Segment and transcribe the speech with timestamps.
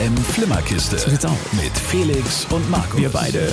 [0.00, 0.98] FM Flimmerkiste.
[0.98, 1.36] So sieht's aus.
[1.52, 2.98] Mit Felix und Markus.
[2.98, 3.52] Wir beide.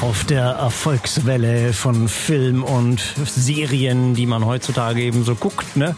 [0.00, 5.94] Auf der Erfolgswelle von Film und Serien, die man heutzutage eben so guckt, ne?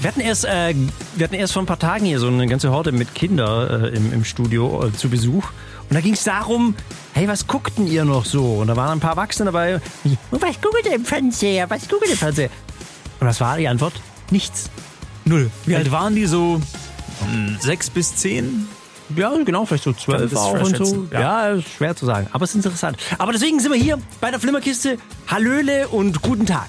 [0.00, 0.72] Wir hatten erst, äh,
[1.16, 3.88] wir hatten erst vor ein paar Tagen hier so eine ganze Horde mit Kindern äh,
[3.88, 5.48] im, im Studio äh, zu Besuch.
[5.88, 6.76] Und da ging es darum,
[7.12, 8.58] hey, was guckten ihr noch so?
[8.60, 9.80] Und da waren ein paar Erwachsene dabei.
[10.30, 11.68] Und was guckt ihr im Fernseher?
[11.70, 12.50] Was guckt ihr im Fernseher?
[13.18, 13.94] Und was war die Antwort?
[14.30, 14.70] Nichts.
[15.24, 15.50] Null.
[15.66, 16.60] Wie alt waren die so?
[17.24, 18.68] Hm, Sechs bis zehn?
[19.14, 21.06] Ja, genau, vielleicht so zwölf auch und so.
[21.12, 21.54] Ja.
[21.54, 21.62] ja.
[21.62, 22.28] schwer zu sagen.
[22.32, 22.96] Aber es ist interessant.
[23.18, 24.98] Aber deswegen sind wir hier bei der Flimmerkiste.
[25.26, 26.68] Hallöle und guten Tag.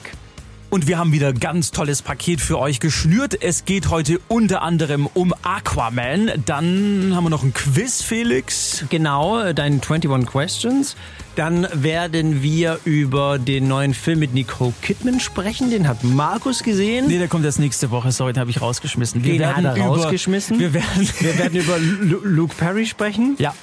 [0.76, 3.42] Und wir haben wieder ganz tolles Paket für euch geschnürt.
[3.42, 6.32] Es geht heute unter anderem um Aquaman.
[6.46, 8.84] Dann haben wir noch ein Quiz, Felix.
[8.90, 10.98] Genau, äh, deine 21 Questions.
[11.38, 15.70] Dann werden wir über den neuen Film mit Nicole Kidman sprechen.
[15.70, 17.08] Den hat Markus gesehen.
[17.08, 18.12] Nee, der kommt erst nächste Woche.
[18.12, 19.24] Sorry, den habe ich rausgeschmissen.
[19.24, 20.60] Wir Den werden hat er über, rausgeschmissen.
[20.60, 23.38] Wir werden, Wir werden über Lu Luke Perry sprechen.
[23.40, 23.56] ja,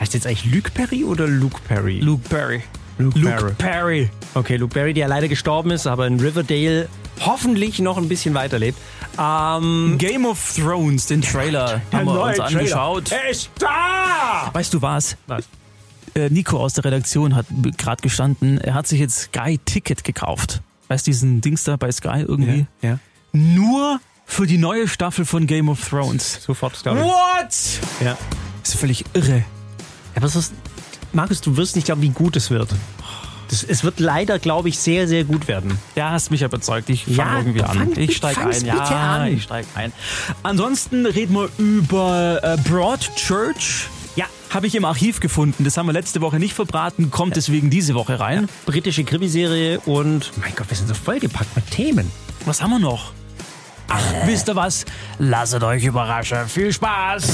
[0.00, 2.00] Heißt jetzt eigentlich Luke Perry oder Luke Perry?
[2.00, 2.62] Luke Perry.
[2.98, 4.10] Luke Luke Perry.
[4.34, 6.88] Okay, Luke Perry, der leider gestorben ist, aber in Riverdale
[7.20, 8.78] hoffentlich noch ein bisschen weiterlebt.
[9.18, 13.12] Ähm, Game of Thrones, den Trailer, haben wir uns angeschaut.
[13.12, 14.50] Er ist da!
[14.52, 15.16] Weißt du was?
[15.26, 15.44] Was?
[16.14, 20.62] Äh, Nico aus der Redaktion hat gerade gestanden, er hat sich jetzt Sky Ticket gekauft.
[20.88, 22.66] Weißt du, diesen Dings da bei Sky irgendwie?
[22.80, 22.98] Ja.
[23.32, 26.42] Nur für die neue Staffel von Game of Thrones.
[26.42, 27.04] Sofort, glaube ich.
[27.04, 28.04] What?
[28.04, 28.16] Ja.
[28.62, 29.44] Das ist völlig irre.
[30.14, 30.54] Aber es ist,
[31.16, 32.68] Markus, du wirst nicht glauben, wie gut es wird.
[33.48, 35.78] Das, es wird leider, glaube ich, sehr, sehr gut werden.
[35.94, 36.88] Ja, hast mich überzeugt.
[36.90, 37.76] Ich fange Ja, irgendwie an.
[37.78, 38.48] fang- ich steige ein.
[38.50, 39.26] bitte Ja, an.
[39.32, 39.92] ich steige ein.
[40.42, 43.86] Ansonsten reden wir über äh, Broadchurch.
[44.16, 44.24] Ja.
[44.50, 45.64] Habe ich im Archiv gefunden.
[45.64, 48.48] Das haben wir letzte Woche nicht verbraten, kommt deswegen diese Woche rein.
[48.66, 52.10] Britische Krimiserie und, mein Gott, wir sind so vollgepackt mit Themen.
[52.46, 53.12] Was haben wir noch?
[53.88, 54.84] Ach, wisst ihr was?
[55.18, 56.48] Lasst euch überraschen.
[56.48, 57.26] Viel Spaß!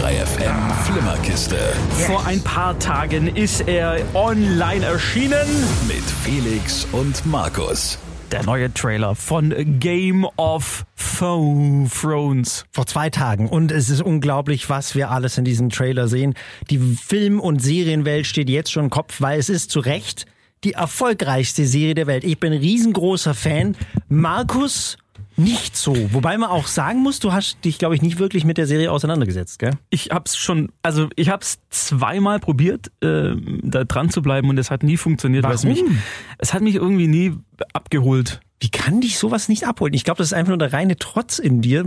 [0.00, 1.58] Die Donau 3 FM Flimmerkiste.
[2.06, 5.46] Vor ein paar Tagen ist er online erschienen.
[5.86, 7.98] Mit Felix und Markus.
[8.32, 10.86] Der neue Trailer von Game of
[11.18, 12.64] Thrones.
[12.70, 13.48] Vor zwei Tagen.
[13.48, 16.34] Und es ist unglaublich, was wir alles in diesem Trailer sehen.
[16.70, 20.24] Die Film- und Serienwelt steht jetzt schon im Kopf, weil es ist zu Recht
[20.64, 22.24] die erfolgreichste Serie der Welt.
[22.24, 23.76] Ich bin ein riesengroßer Fan.
[24.08, 24.96] Markus
[25.40, 25.96] nicht so.
[26.12, 28.92] Wobei man auch sagen muss, du hast dich, glaube ich, nicht wirklich mit der Serie
[28.92, 29.72] auseinandergesetzt, gell?
[29.90, 34.70] Ich hab's schon, also ich hab's zweimal probiert, äh, da dran zu bleiben und es
[34.70, 35.44] hat nie funktioniert.
[35.46, 35.98] Es, mich, Warum?
[36.38, 37.34] es hat mich irgendwie nie
[37.72, 38.40] abgeholt.
[38.60, 39.94] Wie kann dich sowas nicht abholen?
[39.94, 41.84] Ich glaube, das ist einfach nur der reine Trotz in dir.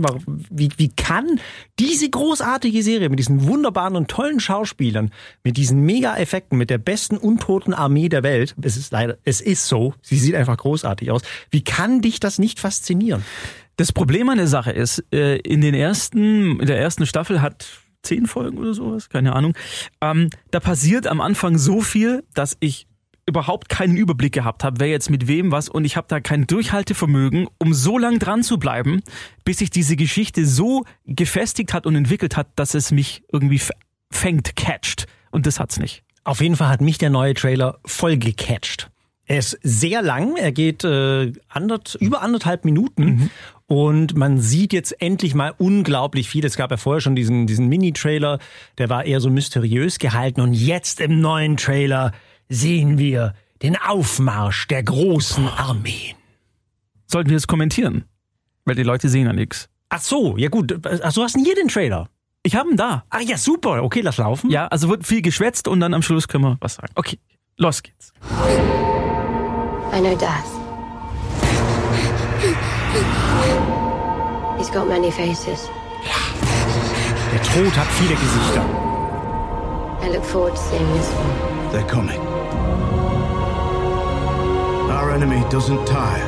[0.50, 1.40] Wie, wie kann
[1.78, 5.12] diese großartige Serie mit diesen wunderbaren und tollen Schauspielern,
[5.44, 9.68] mit diesen Mega-Effekten, mit der besten untoten Armee der Welt, es ist leider, es ist
[9.68, 11.22] so, sie sieht einfach großartig aus.
[11.50, 13.24] Wie kann dich das nicht faszinieren?
[13.76, 17.66] Das Problem an der Sache ist, äh, in den ersten, in der ersten Staffel hat
[18.02, 19.56] zehn Folgen oder sowas, keine Ahnung.
[20.00, 22.86] Ähm, da passiert am Anfang so viel, dass ich
[23.26, 26.46] überhaupt keinen Überblick gehabt habe, wer jetzt mit wem was und ich habe da kein
[26.46, 29.02] Durchhaltevermögen, um so lang dran zu bleiben,
[29.44, 33.60] bis sich diese Geschichte so gefestigt hat und entwickelt hat, dass es mich irgendwie
[34.10, 35.06] fängt, catcht.
[35.30, 36.02] Und das hat's nicht.
[36.22, 38.90] Auf jeden Fall hat mich der neue Trailer voll gecatcht.
[39.26, 43.30] Er ist sehr lang, er geht äh, andert, über anderthalb Minuten
[43.66, 46.44] und man sieht jetzt endlich mal unglaublich viel.
[46.44, 48.38] Es gab ja vorher schon diesen, diesen Mini-Trailer,
[48.76, 52.12] der war eher so mysteriös gehalten und jetzt im neuen Trailer
[52.48, 56.16] sehen wir den Aufmarsch der großen Armeen.
[57.06, 58.04] Sollten wir es kommentieren?
[58.64, 59.68] Weil die Leute sehen ja nichts.
[59.88, 60.74] Ach so, ja gut.
[61.02, 62.08] Ach so, hast du hier den Trailer?
[62.42, 63.04] Ich habe ihn da.
[63.10, 63.82] Ah ja, super.
[63.82, 64.50] Okay, lass laufen.
[64.50, 66.92] Ja, also wird viel geschwätzt und dann am Schluss können wir was sagen.
[66.94, 67.18] Okay,
[67.56, 68.12] los geht's.
[69.92, 70.44] I know Daz.
[74.58, 75.68] He's got many faces.
[77.32, 78.93] Der Tod hat viele Gesichter.
[80.04, 81.72] I look forward to seeing this one.
[81.72, 82.20] They're coming.
[84.90, 86.26] Our enemy doesn't tire,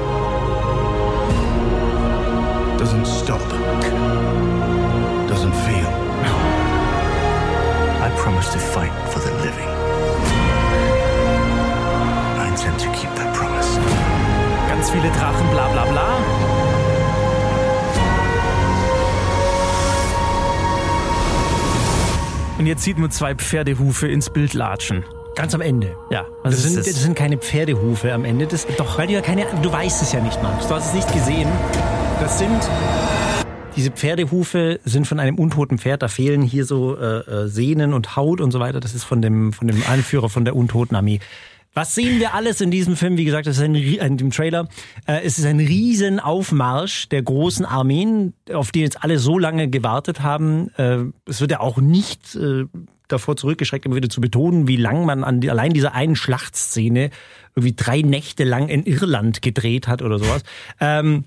[2.78, 3.42] doesn't stop,
[5.28, 5.90] doesn't feel.
[8.00, 9.68] I promise to fight for the living.
[12.40, 13.76] I intend to keep that promise.
[14.68, 16.55] Ganz viele Drachen, bla bla bla.
[22.58, 25.04] Und jetzt sieht man zwei Pferdehufe ins Bild latschen.
[25.34, 25.94] Ganz am Ende.
[26.10, 26.86] Ja, was Das sind, das?
[26.86, 28.46] das sind keine Pferdehufe am Ende.
[28.46, 28.98] Das, Doch.
[28.98, 30.66] Weil du ja keine, du weißt es ja nicht, Markus.
[30.66, 31.48] Du hast es nicht gesehen.
[32.20, 32.58] Das sind,
[33.76, 36.00] diese Pferdehufe sind von einem untoten Pferd.
[36.02, 38.80] Da fehlen hier so äh, äh, Sehnen und Haut und so weiter.
[38.80, 41.20] Das ist von dem, von dem Anführer von der untoten Armee.
[41.76, 43.18] Was sehen wir alles in diesem Film?
[43.18, 44.66] Wie gesagt, es ist ein, in dem Trailer.
[45.06, 49.68] Äh, es ist ein riesen Aufmarsch der großen Armeen, auf die jetzt alle so lange
[49.68, 50.70] gewartet haben.
[50.78, 52.64] Äh, es wird ja auch nicht äh,
[53.08, 57.10] davor zurückgeschreckt, immer wieder zu betonen, wie lang man an die, allein dieser einen Schlachtszene
[57.54, 60.44] irgendwie drei Nächte lang in Irland gedreht hat oder sowas.
[60.80, 61.24] Ähm,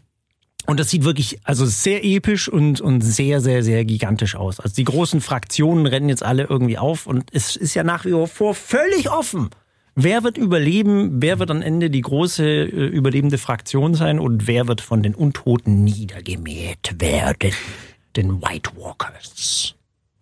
[0.65, 4.59] und das sieht wirklich also sehr episch und, und sehr, sehr, sehr gigantisch aus.
[4.59, 8.27] Also die großen Fraktionen rennen jetzt alle irgendwie auf und es ist ja nach wie
[8.27, 9.51] vor völlig offen.
[10.01, 11.21] Wer wird überleben?
[11.21, 14.17] Wer wird am Ende die große äh, überlebende Fraktion sein?
[14.17, 17.51] Und wer wird von den Untoten niedergemäht werden?
[18.15, 19.75] Den White Walkers.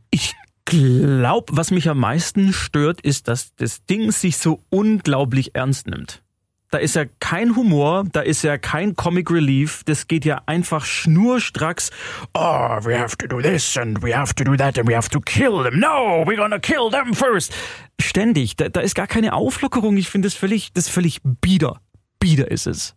[0.10, 0.34] Ich
[0.66, 6.24] glaube, was mich am meisten stört, ist, dass das Ding sich so unglaublich ernst nimmt.
[6.70, 10.84] Da ist ja kein Humor, da ist ja kein Comic Relief, das geht ja einfach
[10.84, 11.92] schnurstracks.
[12.34, 15.10] Oh, we have to do this and we have to do that and we have
[15.10, 15.80] to kill them.
[15.80, 17.54] No, we're gonna kill them first.
[18.02, 19.96] Ständig, da, da ist gar keine Auflockerung.
[19.96, 21.80] Ich finde das völlig, das völlig bieder.
[22.20, 22.96] Bieder ist es.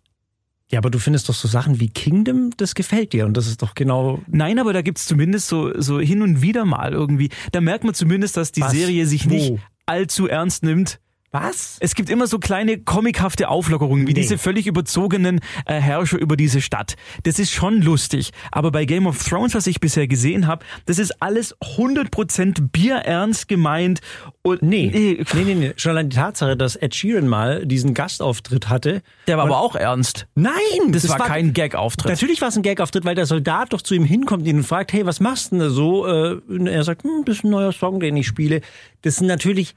[0.70, 3.26] Ja, aber du findest doch so Sachen wie Kingdom, das gefällt dir.
[3.26, 6.64] Und das ist doch genau Nein, aber da gibt's zumindest so, so hin und wieder
[6.64, 7.28] mal irgendwie.
[7.52, 8.72] Da merkt man zumindest, dass die Was?
[8.72, 9.34] Serie sich Wo?
[9.34, 9.54] nicht
[9.86, 11.00] allzu ernst nimmt.
[11.32, 11.76] Was?
[11.78, 14.20] Es gibt immer so kleine comichafte Auflockerungen, wie Nee.
[14.22, 16.96] diese völlig überzogenen äh, Herrscher über diese Stadt.
[17.22, 18.32] Das ist schon lustig.
[18.50, 23.46] Aber bei Game of Thrones, was ich bisher gesehen habe, das ist alles 100% bierernst
[23.48, 24.00] gemeint.
[24.42, 24.90] Und Nee.
[24.92, 25.72] Nee, nee, nee.
[25.76, 29.02] Schon allein die Tatsache, dass Ed Sheeran mal diesen Gastauftritt hatte.
[29.28, 30.26] Der war aber auch ernst.
[30.34, 30.52] Nein,
[30.88, 32.10] Das, war, kein Gag-Auftritt.
[32.10, 34.92] Natürlich war es ein Gag-Auftritt, weil der Soldat doch zu ihm hinkommt und ihn fragt,
[34.92, 36.06] hey, was machst du denn da so?
[36.06, 38.62] Äh, und er sagt, hm, das ist ein neuer Song, den ich spiele.
[39.02, 39.74] Das sind natürlich,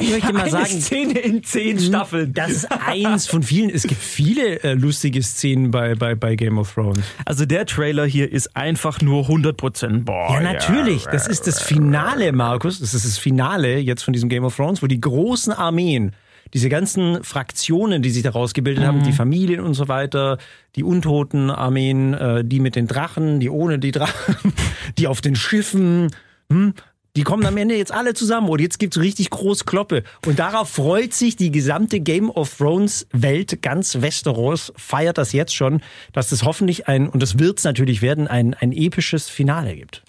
[0.00, 2.32] ich möchte mal Eine sagen, Szene in zehn Staffeln.
[2.32, 3.70] das ist eins von vielen.
[3.70, 7.00] Es gibt viele äh, lustige Szenen bei, bei, bei Game of Thrones.
[7.24, 10.34] Also der Trailer hier ist einfach nur 100% boah.
[10.34, 11.04] Ja, natürlich.
[11.04, 12.80] Das ist das Finale, Markus.
[12.80, 16.12] Das ist das Finale jetzt von diesem Game of Thrones, wo die großen Armeen,
[16.54, 20.38] diese ganzen Fraktionen, die sich daraus gebildet haben, die Familien und so weiter,
[20.76, 24.52] die untoten Armeen, äh, die mit den Drachen, die ohne die Drachen,
[24.98, 26.10] die auf den Schiffen,
[26.50, 26.74] hm,
[27.16, 30.02] die kommen am Ende jetzt alle zusammen und jetzt gibt's richtig groß Kloppe.
[30.24, 35.54] Und darauf freut sich die gesamte Game of Thrones Welt, ganz Westeros, feiert das jetzt
[35.54, 35.82] schon,
[36.12, 40.02] dass es hoffentlich ein, und das wird's natürlich werden, ein, ein episches Finale gibt.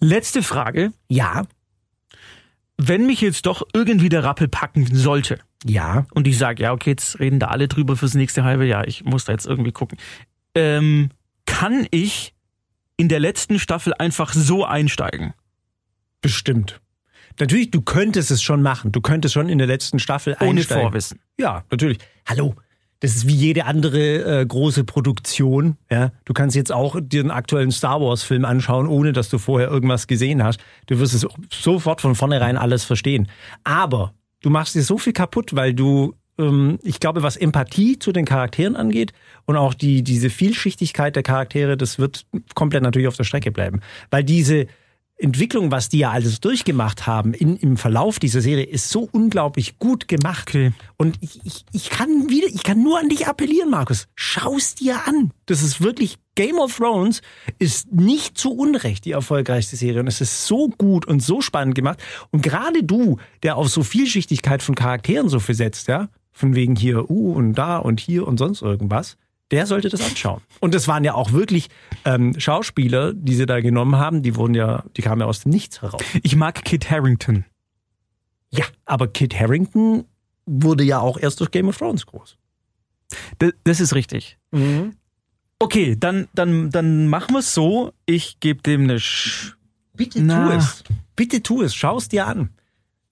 [0.00, 0.92] Letzte Frage.
[1.08, 1.44] Ja,
[2.78, 6.06] Wenn mich jetzt doch irgendwie der Rappel packen sollte, ja.
[6.14, 9.04] und ich sage, ja, okay, jetzt reden da alle drüber fürs nächste halbe Jahr, ich
[9.04, 9.98] muss da jetzt irgendwie gucken.
[10.54, 11.10] Ähm,
[11.44, 12.34] kann ich
[12.96, 15.34] in der letzten Staffel einfach so einsteigen?
[16.26, 16.80] Bestimmt.
[17.38, 18.90] Natürlich, du könntest es schon machen.
[18.90, 20.82] Du könntest schon in der letzten Staffel Ohne einsteigen.
[20.82, 21.20] Vorwissen.
[21.38, 21.98] Ja, natürlich.
[22.26, 22.56] Hallo.
[22.98, 25.76] Das ist wie jede andere äh, große Produktion.
[25.88, 29.38] Ja, du kannst jetzt auch dir einen aktuellen Star Wars Film anschauen, ohne dass du
[29.38, 30.58] vorher irgendwas gesehen hast.
[30.86, 33.28] Du wirst es sofort von vornherein alles verstehen.
[33.62, 34.12] Aber
[34.42, 38.24] du machst dir so viel kaputt, weil du, ähm, ich glaube, was Empathie zu den
[38.24, 39.12] Charakteren angeht
[39.44, 42.26] und auch die diese Vielschichtigkeit der Charaktere, das wird
[42.56, 43.80] komplett natürlich auf der Strecke bleiben,
[44.10, 44.66] weil diese
[45.18, 49.78] Entwicklung, was die ja alles durchgemacht haben in, im Verlauf dieser Serie, ist so unglaublich
[49.78, 50.48] gut gemacht.
[50.48, 50.72] Okay.
[50.98, 54.08] Und ich, ich, ich kann wieder, ich kann nur an dich appellieren, Markus.
[54.14, 55.32] Schau's dir an.
[55.46, 57.22] Das ist wirklich, Game of Thrones
[57.58, 60.00] ist nicht zu Unrecht die erfolgreichste Serie.
[60.00, 62.02] Und es ist so gut und so spannend gemacht.
[62.30, 66.76] Und gerade du, der auf so Vielschichtigkeit von Charakteren so viel setzt, ja, von wegen
[66.76, 69.16] hier, uh, und da und hier und sonst irgendwas,
[69.50, 70.42] der sollte das anschauen.
[70.60, 71.68] Und das waren ja auch wirklich
[72.04, 75.50] ähm, Schauspieler, die sie da genommen haben, die wurden ja, die kamen ja aus dem
[75.50, 76.02] Nichts heraus.
[76.22, 77.44] Ich mag Kit Harrington.
[78.50, 80.04] Ja, aber Kit Harrington
[80.46, 82.36] wurde ja auch erst durch Game of Thrones groß.
[83.40, 84.38] D das ist richtig.
[85.58, 87.92] Okay, dann, dann, dann machen wir es so.
[88.04, 89.56] Ich gebe dem eine Sch
[89.94, 90.48] Bitte Na.
[90.48, 90.84] tu es.
[91.14, 91.74] Bitte tu es.
[91.74, 92.50] Schau es dir an.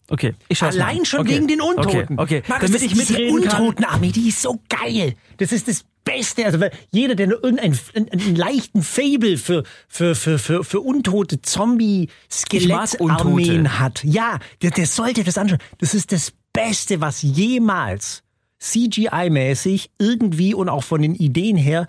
[0.09, 1.31] Okay, ich schaue Allein schon okay.
[1.31, 2.19] wegen den Untoten.
[2.19, 2.43] Okay, okay.
[2.47, 3.62] Markus, damit das- ich mitreden kann.
[3.62, 5.14] Untotenarmee, die ist so geil.
[5.38, 6.45] Das ist das Beste.
[6.47, 6.59] Also
[6.91, 12.09] jeder, der nur irgendeinen einen, leichten Fable für für für für für untote Zombie
[12.53, 13.79] Ich mag Skelettarmeen Untote.
[13.79, 15.61] hat, ja, der, der sollte das anschauen.
[15.79, 18.23] Das ist das Beste, was jemals
[18.61, 21.87] CGI-mäßig irgendwie und auch von den Ideen her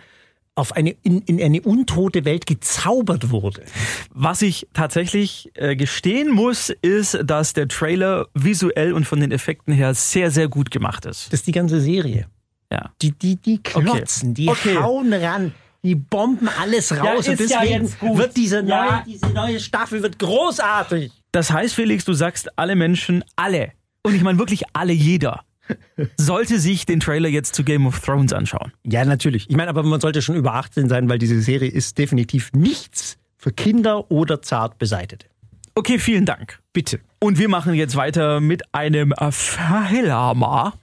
[0.55, 3.63] auf eine in, in eine untote Welt gezaubert wurde.
[4.09, 9.73] Was ich tatsächlich äh, gestehen muss, ist, dass der Trailer visuell und von den Effekten
[9.73, 11.27] her sehr, sehr gut gemacht ist.
[11.33, 12.27] Das ist die ganze Serie.
[12.71, 12.91] Ja.
[13.01, 14.77] Die, die, die klotzen, die Okay.
[14.77, 15.53] hauen ran,
[15.83, 17.03] die bomben alles raus.
[17.03, 18.17] Ja, und ja deswegen gut.
[18.17, 19.03] wird diese neue, Ja.
[19.05, 21.11] diese neue Staffel wird großartig.
[21.31, 23.71] Das heißt, Felix, du sagst, alle Menschen, alle,
[24.03, 25.43] und ich meine wirklich alle, jeder,
[26.17, 28.71] sollte sich den Trailer jetzt zu Game of Thrones anschauen.
[28.83, 29.49] Ja, natürlich.
[29.49, 33.17] Ich meine, aber man sollte schon über 18 sein, weil diese Serie ist definitiv nichts
[33.37, 35.27] für Kinder oder zart Beseitete.
[35.75, 36.59] Okay, vielen Dank.
[36.73, 36.99] Bitte.
[37.19, 40.73] Und wir machen jetzt weiter mit einem Verhellhammer.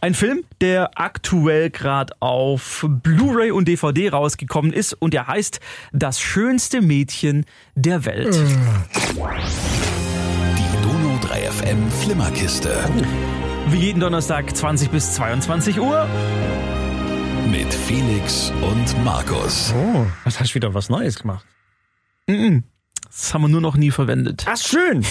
[0.00, 5.60] Ein Film, der aktuell gerade auf Blu-ray und DVD rausgekommen ist und der heißt
[5.92, 7.44] Das schönste Mädchen
[7.74, 8.34] der Welt.
[10.56, 12.74] Die Donau 3 FM Flimmerkiste.
[13.68, 16.06] Wie jeden Donnerstag 20 bis 22 Uhr.
[17.50, 19.72] Mit Felix und Markus.
[19.76, 21.46] Oh, was hast du wieder was Neues gemacht?
[22.26, 24.44] Das haben wir nur noch nie verwendet.
[24.48, 25.04] Ach, schön.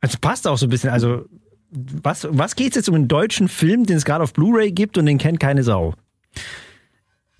[0.00, 0.90] Also passt auch so ein bisschen.
[0.90, 1.26] Also,
[1.70, 5.06] was, was geht's jetzt um einen deutschen Film, den es gerade auf Blu-ray gibt und
[5.06, 5.94] den kennt keine Sau?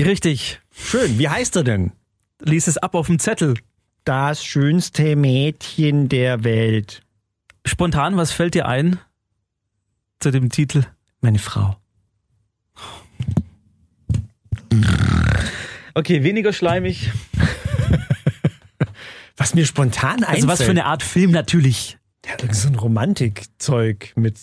[0.00, 0.60] Richtig.
[0.72, 1.18] Schön.
[1.18, 1.92] Wie heißt er denn?
[2.40, 3.54] Lies es ab auf dem Zettel.
[4.04, 7.02] Das schönste Mädchen der Welt.
[7.66, 8.98] Spontan, was fällt dir ein
[10.20, 10.84] zu dem Titel?
[11.20, 11.76] Meine Frau.
[15.94, 17.10] Okay, weniger schleimig.
[19.36, 20.36] Was mir spontan einfällt.
[20.36, 21.98] Also was für eine Art Film natürlich.
[22.26, 24.36] Ja, irgend so ein Romantikzeug mit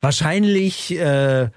[0.00, 1.48] wahrscheinlich äh,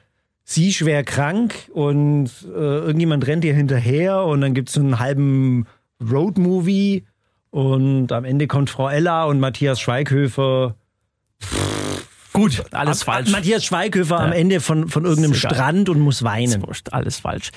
[0.43, 5.67] sie schwer krank und äh, irgendjemand rennt ihr hinterher und dann gibt's so einen halben
[6.01, 7.05] Roadmovie
[7.51, 10.75] und am Ende kommt Frau Ella und Matthias Schweighöfer.
[12.33, 13.31] Gut, alles Ab- falsch.
[13.31, 14.35] Matthias Schweighöfer am Ja.
[14.37, 15.33] Ende von, von irgendeinem.
[15.35, 16.65] Strand und muss weinen.
[16.65, 17.51] wurscht, alles falsch.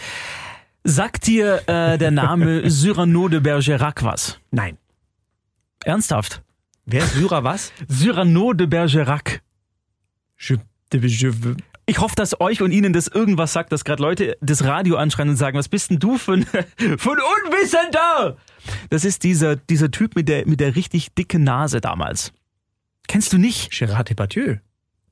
[0.84, 4.38] Sagt dir äh, der Name Cyrano de Bergerac was?
[4.50, 4.78] Nein.
[5.84, 6.42] Ernsthaft?
[6.84, 7.72] Wer ist Syrer was?
[7.88, 9.42] Cyrano de Bergerac.
[10.38, 10.58] Je-
[10.92, 11.54] je-
[11.86, 15.28] Ich hoffe, dass euch und Ihnen das irgendwas sagt, dass gerade Leute das Radio anschreien
[15.28, 16.44] und sagen, was bist denn du für ein,
[16.76, 18.36] für ein Unwissender?
[18.90, 22.32] Das ist dieser, dieser Typ mit der, mit der richtig dicken Nase damals.
[23.08, 23.72] Kennst du nicht?
[23.72, 24.56] Gérard Depardieu.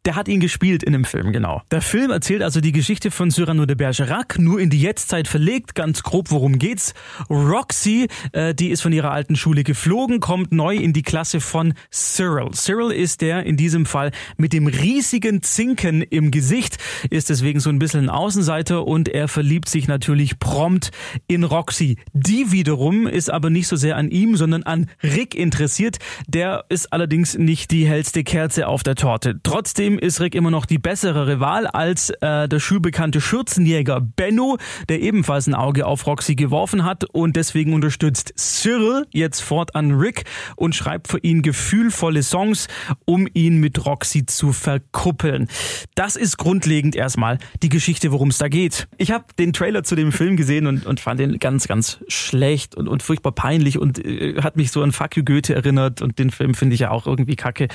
[0.07, 1.61] Der hat ihn gespielt in dem Film, genau.
[1.71, 5.75] Der Film erzählt also die Geschichte von Cyrano de Bergerac, nur in die Jetztzeit verlegt.
[5.75, 6.95] Ganz grob, worum geht's?
[7.28, 11.75] Roxy, äh, die ist von ihrer alten Schule geflogen, kommt neu in die Klasse von
[11.90, 12.50] Cyril.
[12.52, 16.78] Cyril ist der in diesem Fall mit dem riesigen Zinken im Gesicht,
[17.11, 20.92] ist deswegen so ein bisschen ein Außenseiter und er verliebt sich natürlich prompt
[21.26, 21.99] in Roxy.
[22.14, 25.99] Die wiederum ist aber nicht so sehr an ihm, sondern an Rick interessiert.
[26.26, 29.40] Der ist allerdings nicht die hellste Kerze auf der Torte.
[29.42, 35.00] Trotzdem ist Rick immer noch die bessere Wahl als äh, der schulbekannte Schürzenjäger Benno, der
[35.00, 40.25] ebenfalls ein Auge auf Roxy geworfen hat und deswegen unterstützt Cyril jetzt fortan Rick
[40.56, 42.68] und schreibt für ihn gefühlvolle Songs,
[43.04, 45.49] um ihn mit Roxy zu verkuppeln.
[45.94, 48.88] Das ist grundlegend erstmal die Geschichte, worum es da geht.
[48.99, 52.75] Ich habe den Trailer zu dem Film gesehen und, und fand den ganz, ganz schlecht
[52.75, 56.18] und, und furchtbar peinlich und äh, hat mich so an Fuck you Goethe erinnert und
[56.18, 57.68] den Film finde ich ja auch irgendwie kacke.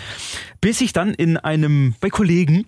[0.61, 2.67] Bis ich dann in einem, bei Kollegen,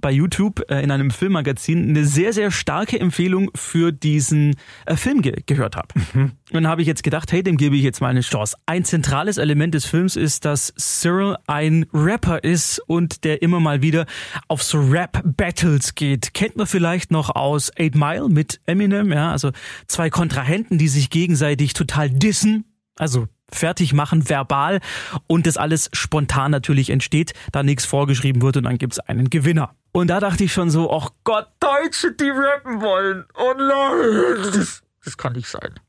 [0.00, 4.56] bei YouTube äh, in einem Filmmagazin eine sehr, sehr starke Empfehlung für diesen
[4.86, 5.88] äh, Film ge gehört habe.
[6.14, 8.56] Und dann habe ich jetzt gedacht, hey, dem gebe ich jetzt mal eine Chance.
[8.64, 13.82] Ein zentrales Element des Films ist, dass Cyril ein Rapper ist und der immer mal
[13.82, 14.06] wieder
[14.48, 16.32] auf so Rap-Battles geht.
[16.32, 19.50] Kennt man vielleicht noch aus Eight Mile mit Eminem, ja, also
[19.88, 22.64] zwei Kontrahenten, die sich gegenseitig total dissen,
[22.96, 24.80] also fertig machen, verbal
[25.26, 29.74] und das alles spontan natürlich entsteht, da nichts vorgeschrieben wird und dann gibt's einen Gewinner.
[29.92, 33.24] Und da dachte ich schon so, ach Gott, Deutsche, die rappen wollen.
[33.36, 35.80] Oh nein, das, das kann nicht sein.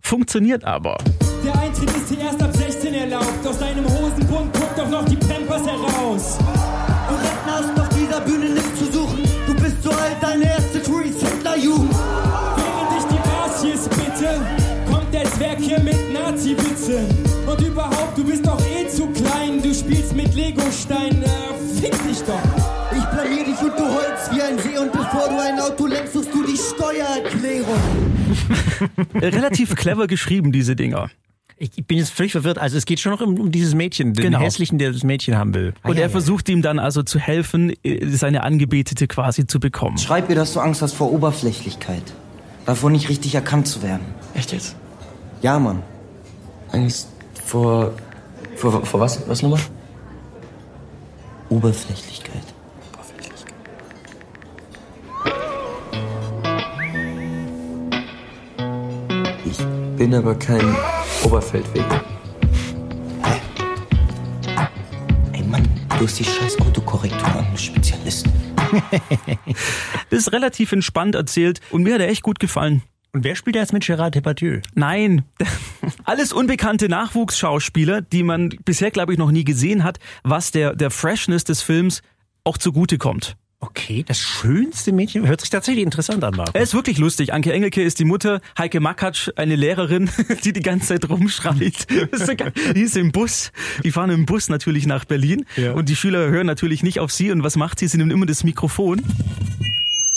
[0.00, 0.98] Funktioniert aber.
[1.44, 3.46] Der Eintritt ist hier erst ab 16 erlaubt.
[3.46, 6.38] Aus deinem Hosenbund guckt doch noch die Pampers heraus.
[6.38, 9.22] Du Rentner hast auf dieser Bühne nichts zu suchen.
[9.46, 11.02] Du bist so alt, deine erste Crew
[17.72, 19.62] überhaupt, du bist doch eh zu klein.
[19.62, 21.22] Du spielst mit Legostein.
[21.22, 21.28] Äh,
[21.80, 22.40] fick dich doch.
[22.96, 26.12] Ich blamier dich und du heulst wie ein See und bevor du ein Auto lenkst,
[26.12, 27.80] suchst du die Steuererklärung.
[29.14, 31.10] Relativ clever geschrieben, diese Dinger.
[31.58, 32.58] Ich bin jetzt völlig verwirrt.
[32.58, 34.40] Also es geht schon noch um, um dieses Mädchen, den Genau.
[34.40, 35.74] hässlichen, der das Mädchen haben will.
[35.84, 39.96] Und er versucht ihm dann also zu helfen, äh, seine Angebetete quasi zu bekommen.
[39.98, 42.02] Schreib ihr, dass du Angst hast vor Oberflächlichkeit.
[42.66, 44.02] Davor nicht richtig erkannt zu werden.
[44.34, 44.76] Echt jetzt?
[45.40, 45.82] Ja, Mann.
[46.72, 47.08] Angst
[47.52, 47.92] vor.
[48.56, 49.28] Vor, vor was?
[49.28, 49.60] Was nochmal?
[51.50, 52.42] Oberflächlichkeit.
[59.44, 59.58] Ich
[59.98, 60.76] bin aber kein
[61.24, 61.84] Oberfeldweg.
[65.32, 65.68] Ey, Mann,
[65.98, 68.26] du hast die scheiß Autokorrektur an, du Spezialist.
[70.10, 72.82] Das ist relativ entspannt erzählt und mir hat er echt gut gefallen.
[73.14, 74.60] Und wer spielt jetzt mit Gérard Depardieu?
[74.74, 75.24] Nein,
[76.04, 80.90] alles unbekannte Nachwuchsschauspieler, die man bisher, glaube ich, noch nie gesehen hat, was der, der
[80.90, 82.00] Freshness des Films
[82.44, 83.36] auch zugute kommt.
[83.60, 85.26] Okay, das schönste Mädchen.
[85.26, 86.52] Hört sich tatsächlich interessant an, Marco.
[86.54, 87.34] Er ist wirklich lustig.
[87.34, 90.10] Anke Engelke ist die Mutter, Heike Makatsch, eine Lehrerin,
[90.44, 91.86] die die ganze Zeit rumschreit.
[92.12, 92.32] So.
[92.74, 93.52] Die ist im Bus.
[93.84, 95.44] Die fahren im Bus natürlich nach Berlin.
[95.56, 95.72] Ja.
[95.72, 97.30] Und die Schüler hören natürlich nicht auf sie.
[97.30, 97.88] Und was macht sie?
[97.88, 99.02] Sie nimmt immer das Mikrofon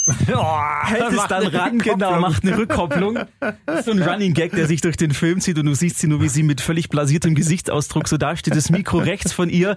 [0.06, 3.18] hält es dann ran, genau, macht eine Rückkopplung.
[3.40, 5.98] Das ist so ein Running Gag, der sich durch den Film zieht und du siehst
[5.98, 9.48] sie nur, wie sie mit völlig blasiertem Gesichtsausdruck so da steht, das Mikro rechts von
[9.48, 9.76] ihr,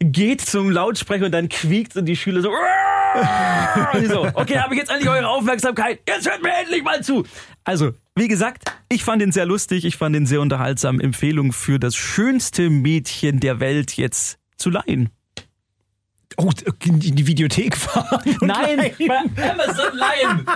[0.00, 4.80] geht zum Lautsprecher und dann quiekt und die Schüler so, und so, okay, habe ich
[4.80, 7.24] jetzt endlich eure Aufmerksamkeit, jetzt hört mir endlich mal zu.
[7.64, 11.00] Also, wie gesagt, ich fand ihn sehr lustig, ich fand ihn sehr unterhaltsam.
[11.00, 15.10] Empfehlung für das schönste Mädchen der Welt jetzt zu leihen.
[16.36, 16.50] Oh,
[16.84, 18.36] in die Videothek fahren.
[18.40, 20.46] Nein, bei Amazon leihen.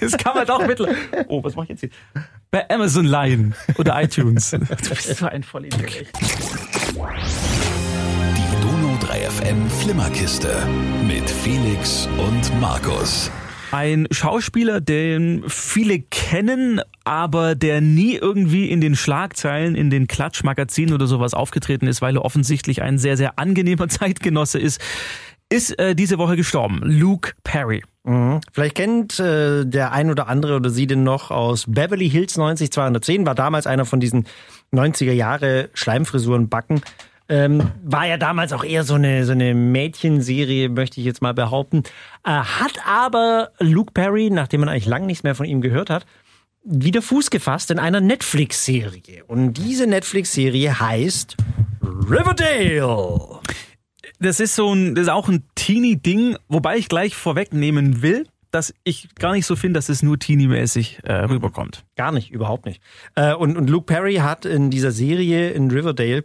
[0.00, 0.96] Das kann man doch mittel.
[1.28, 1.90] Oh, was mach ich jetzt hier?
[2.50, 4.50] Bei Amazon leihen oder iTunes.
[4.58, 4.58] Du
[4.90, 6.06] bist so ein Vollidiot.
[8.36, 10.54] Die Donau 3 FM Flimmerkiste
[11.06, 13.30] mit Felix und Markus.
[13.74, 20.94] Ein Schauspieler, den viele kennen, aber der nie irgendwie in den Schlagzeilen, in den Klatschmagazinen
[20.94, 24.80] oder sowas aufgetreten ist, weil er offensichtlich ein sehr, sehr angenehmer Zeitgenosse ist,
[25.50, 26.82] ist äh, diese Woche gestorben.
[26.84, 27.82] Luke Perry.
[28.04, 28.42] Mhm.
[28.52, 33.26] Vielleicht kennt äh, der ein oder andere oder sie den noch aus Beverly Hills 90210,
[33.26, 34.28] war damals einer von diesen
[34.72, 36.80] 90er Jahre Schleimfrisuren backen.
[37.34, 41.34] Ähm, war ja damals auch eher so eine, so eine Mädchenserie, möchte ich jetzt mal
[41.34, 41.82] behaupten.
[42.22, 46.06] Äh, hat aber Luke Perry, nachdem man eigentlich lange nichts mehr von ihm gehört hat,
[46.62, 49.24] wieder Fuß gefasst in einer Netflix-Serie.
[49.24, 51.36] Und diese Netflix-Serie heißt
[51.82, 53.40] Riverdale.
[54.20, 58.72] Das ist so ein, das ist auch ein Teenie-Ding, wobei ich gleich vorwegnehmen will, dass
[58.84, 61.84] ich gar nicht so finde, dass es nur Teenie-mäßig äh, rüberkommt.
[61.96, 62.80] Gar nicht, überhaupt nicht.
[63.16, 66.22] Äh, und, und Luke Perry hat in dieser Serie in Riverdale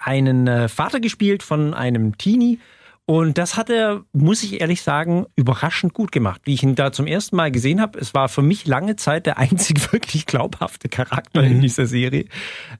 [0.00, 2.58] einen äh, Vater gespielt von einem Teenie.
[3.06, 6.42] Und das hat er, muss ich ehrlich sagen, überraschend gut gemacht.
[6.44, 9.26] Wie ich ihn da zum ersten Mal gesehen habe, es war für mich lange Zeit
[9.26, 12.26] der einzig wirklich glaubhafte Charakter in dieser Serie.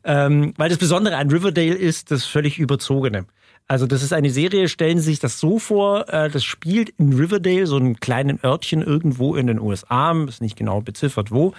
[0.05, 3.27] Ähm, weil das Besondere an Riverdale ist das völlig Überzogene.
[3.67, 7.12] Also das ist eine Serie, stellen Sie sich das so vor, äh, das spielt in
[7.12, 11.55] Riverdale, so einem kleinen Örtchen irgendwo in den USA, ist nicht genau beziffert wo.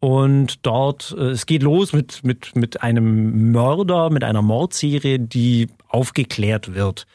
[0.00, 5.68] Und dort, äh, es geht los mit, mit, mit einem Mörder, mit einer Mordserie, die
[5.88, 7.06] aufgeklärt wird.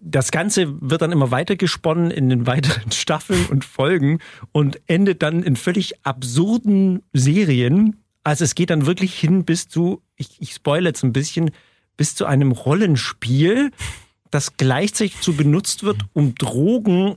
[0.00, 4.18] Das Ganze wird dann immer weiter gesponnen in den weiteren Staffeln und Folgen
[4.52, 7.96] und endet dann in völlig absurden Serien.
[8.24, 11.50] Also es geht dann wirklich hin bis zu, ich, ich spoilere jetzt ein bisschen,
[11.96, 13.70] bis zu einem Rollenspiel,
[14.30, 17.16] das gleichzeitig zu benutzt wird, um Drogen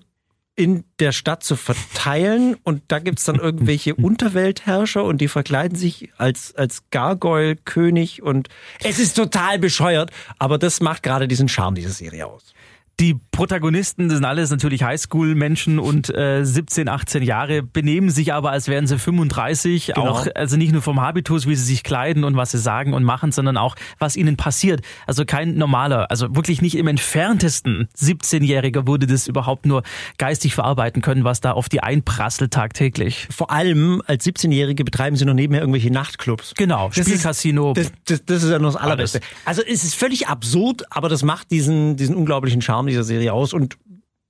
[0.59, 6.09] in der Stadt zu verteilen und da gibt's dann irgendwelche Unterweltherrscher und die verkleiden sich
[6.17, 8.49] als, als Gargoyle-König und
[8.83, 12.53] es ist total bescheuert, aber das macht gerade diesen Charme dieser Serie aus.
[12.99, 18.67] Die Protagonisten sind alles natürlich Highschool-Menschen und äh, 17, 18 Jahre, benehmen sich aber, als
[18.67, 19.93] wären sie 35.
[19.95, 20.09] Genau.
[20.09, 23.05] Auch, also nicht nur vom Habitus, wie sie sich kleiden und was sie sagen und
[23.05, 24.81] machen, sondern auch, was ihnen passiert.
[25.07, 29.83] Also kein normaler, also wirklich nicht im entferntesten 17-Jähriger würde das überhaupt nur
[30.17, 33.29] geistig verarbeiten können, was da auf die einprasselt tagtäglich.
[33.31, 36.53] Vor allem als 17-Jährige betreiben sie noch nebenher irgendwelche Nachtclubs.
[36.57, 37.71] Genau, Das Spielcasino.
[37.71, 39.21] Das, das, das ist ja nur das Allerbeste.
[39.45, 43.53] Also es ist völlig absurd, aber das macht diesen, diesen unglaublichen Charme dieser Serie aus
[43.53, 43.77] und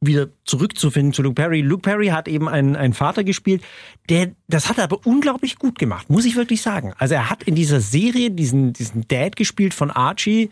[0.01, 1.61] wieder zurückzufinden zu Luke Perry.
[1.61, 3.61] Luke Perry hat eben einen, einen Vater gespielt,
[4.09, 6.93] der, das hat er aber unglaublich gut gemacht, muss ich wirklich sagen.
[6.97, 10.51] Also er hat in dieser Serie diesen, diesen Dad gespielt von Archie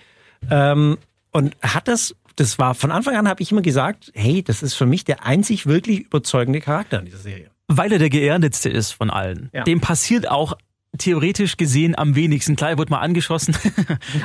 [0.49, 0.97] ähm,
[1.31, 4.73] und hat das, das war von Anfang an habe ich immer gesagt, hey, das ist
[4.73, 7.49] für mich der einzig wirklich überzeugende Charakter in dieser Serie.
[7.67, 9.49] weil er der geerdetste ist von allen.
[9.53, 9.63] Ja.
[9.63, 10.57] Dem passiert auch
[10.97, 12.55] theoretisch gesehen am wenigsten.
[12.55, 13.55] Klar, er wird mal angeschossen,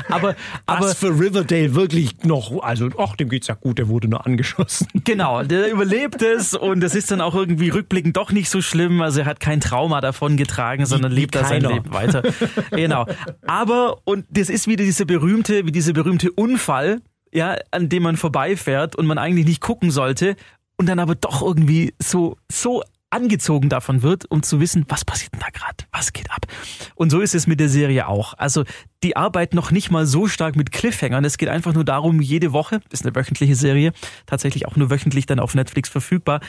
[0.09, 0.35] aber,
[0.67, 4.27] aber Was für Riverdale wirklich noch, also, ach, dem geht's ja gut, der wurde nur
[4.27, 4.89] angeschossen.
[5.05, 9.03] Genau, der überlebt es und das ist dann auch irgendwie rückblickend doch nicht so schlimm.
[9.03, 11.63] Also er hat kein Trauma davon getragen, sondern wie lebt da sein.
[11.63, 12.23] Leben weiter.
[12.71, 13.07] genau.
[13.47, 17.01] Aber, und das ist wieder diese berühmte, wie dieser berühmte Unfall,
[17.33, 20.37] ja, an dem man vorbeifährt und man eigentlich nicht gucken sollte
[20.83, 25.33] und dann aber doch irgendwie so, so angezogen davon wird, um zu wissen, was passiert
[25.35, 26.46] denn da gerade, was geht ab.
[26.94, 28.35] Und so ist es mit der Serie auch.
[28.35, 28.64] Also
[29.03, 31.25] die arbeiten noch nicht mal so stark mit Cliffhangern.
[31.25, 33.92] Es geht einfach nur darum, jede Woche, ist eine wöchentliche Serie,
[34.27, 36.40] tatsächlich auch nur wöchentlich dann auf Netflix verfügbar,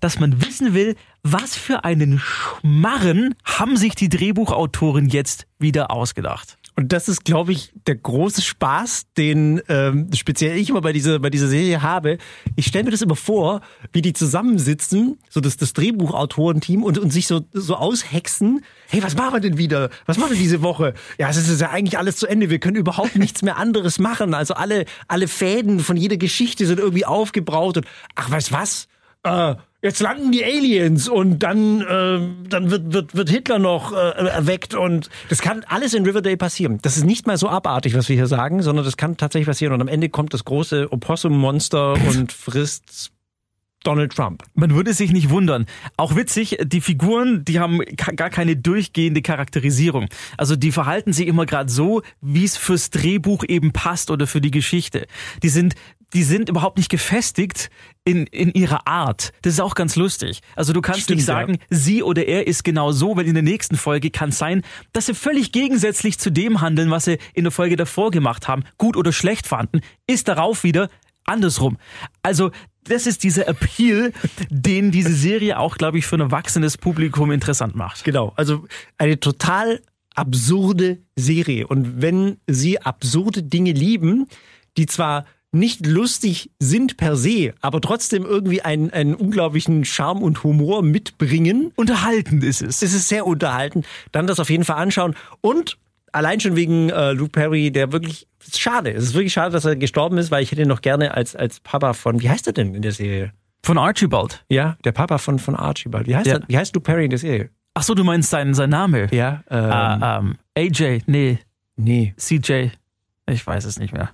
[0.00, 6.58] dass man wissen will, was für einen Schmarren haben sich die Drehbuchautoren jetzt wieder ausgedacht.
[6.74, 11.18] Und das ist, glaube ich, der große Spaß, den ähm, speziell ich immer bei dieser,
[11.18, 12.16] bei dieser Serie habe.
[12.56, 13.60] Ich stelle mir das immer vor,
[13.92, 18.64] wie die zusammensitzen, so das, das Drehbuchautorenteam und, und sich so, so aushexen.
[18.88, 19.90] Hey, was machen wir denn wieder?
[20.06, 20.94] Was machen wir diese Woche?
[21.18, 22.48] Ja, es ist ja eigentlich alles zu Ende.
[22.48, 24.32] Wir können überhaupt nichts mehr anderes machen.
[24.32, 28.88] Also alle, alle Fäden von jeder Geschichte sind irgendwie aufgebraut und ach, weißt was?
[29.24, 33.96] Äh, jetzt landen die Aliens und dann, äh, dann wird, wird, wird Hitler noch äh,
[33.96, 36.78] erweckt und das kann alles in Riverdale passieren.
[36.82, 39.74] Das ist nicht mal so abartig, was wir hier sagen, sondern das kann tatsächlich passieren
[39.74, 43.10] und am Ende kommt das große Opossum-Monster und frisst
[43.82, 44.44] Donald Trump.
[44.54, 45.66] Man würde sich nicht wundern.
[45.96, 50.06] Auch witzig, die Figuren, die haben gar keine durchgehende Charakterisierung.
[50.36, 54.40] Also die verhalten sich immer gerade so, wie es fürs Drehbuch eben passt oder für
[54.40, 55.08] die Geschichte.
[55.42, 55.74] Die sind
[56.12, 57.70] die sind überhaupt nicht gefestigt
[58.04, 59.32] in, in ihrer Art.
[59.42, 60.40] Das ist auch ganz lustig.
[60.56, 63.42] Also du kannst Stimmt, nicht sagen, sie oder er ist genau so, weil in der
[63.42, 67.44] nächsten Folge kann es sein, dass sie völlig gegensätzlich zu dem handeln, was sie in
[67.44, 70.88] der Folge davor gemacht haben, gut oder schlecht fanden, ist darauf wieder
[71.24, 71.78] andersrum.
[72.22, 72.50] Also
[72.84, 74.12] das ist dieser Appeal,
[74.50, 78.04] den diese Serie auch, glaube ich, für ein erwachsenes Publikum interessant macht.
[78.04, 78.66] Genau, also
[78.98, 79.80] eine total
[80.14, 81.66] absurde Serie.
[81.66, 84.26] Und wenn Sie absurde Dinge lieben,
[84.76, 90.42] die zwar nicht lustig sind per se, aber trotzdem irgendwie einen, einen unglaublichen Charme und
[90.44, 92.82] Humor mitbringen, Unterhaltend ist es.
[92.82, 95.14] es ist sehr unterhaltend, dann das auf jeden Fall anschauen.
[95.42, 95.76] Und
[96.12, 99.52] allein schon wegen äh, Luke Perry, der wirklich, es ist schade, es ist wirklich schade,
[99.52, 102.30] dass er gestorben ist, weil ich hätte ihn noch gerne als, als Papa von, wie
[102.30, 103.32] heißt er denn in der Serie?
[103.62, 104.44] Von Archibald.
[104.48, 106.06] Ja, der Papa von, von Archibald.
[106.06, 106.34] Wie heißt, Ja.
[106.38, 107.50] er, wie heißt Luke Perry in der Serie?
[107.74, 109.08] Ach so, du meinst sein, sein Name?
[109.12, 111.38] Ja, ähm, Ah, ähm, AJ, nee,
[111.76, 112.14] nee.
[112.18, 112.68] CJ.
[113.30, 114.10] Ich weiß es nicht mehr.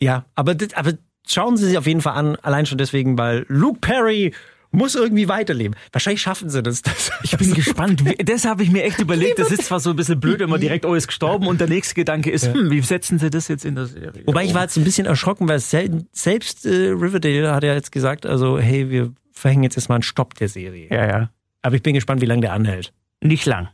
[0.00, 0.92] Ja, aber, das, aber
[1.26, 4.32] schauen Sie sich auf jeden Fall an, allein schon deswegen, weil Luke Perry
[4.74, 5.76] muss irgendwie weiterleben.
[5.92, 6.82] Wahrscheinlich schaffen sie das.
[6.82, 8.02] das Ich bin gespannt.
[8.24, 9.38] Das habe ich mir echt überlegt.
[9.38, 11.68] Das ist zwar so ein bisschen blöd, wenn man direkt, oh, ist gestorben und der
[11.68, 14.22] nächste Gedanke ist, hm, wie setzen sie das jetzt in der Serie?
[14.26, 17.92] Wobei ich war jetzt ein bisschen erschrocken, weil sel selbst äh, Riverdale hat ja jetzt
[17.92, 20.88] gesagt, also hey, wir verhängen jetzt erstmal einen Stopp der Serie.
[20.90, 21.30] Ja, ja.
[21.62, 22.92] Aber ich bin gespannt, wie lange der anhält.
[23.20, 23.68] Nicht lang.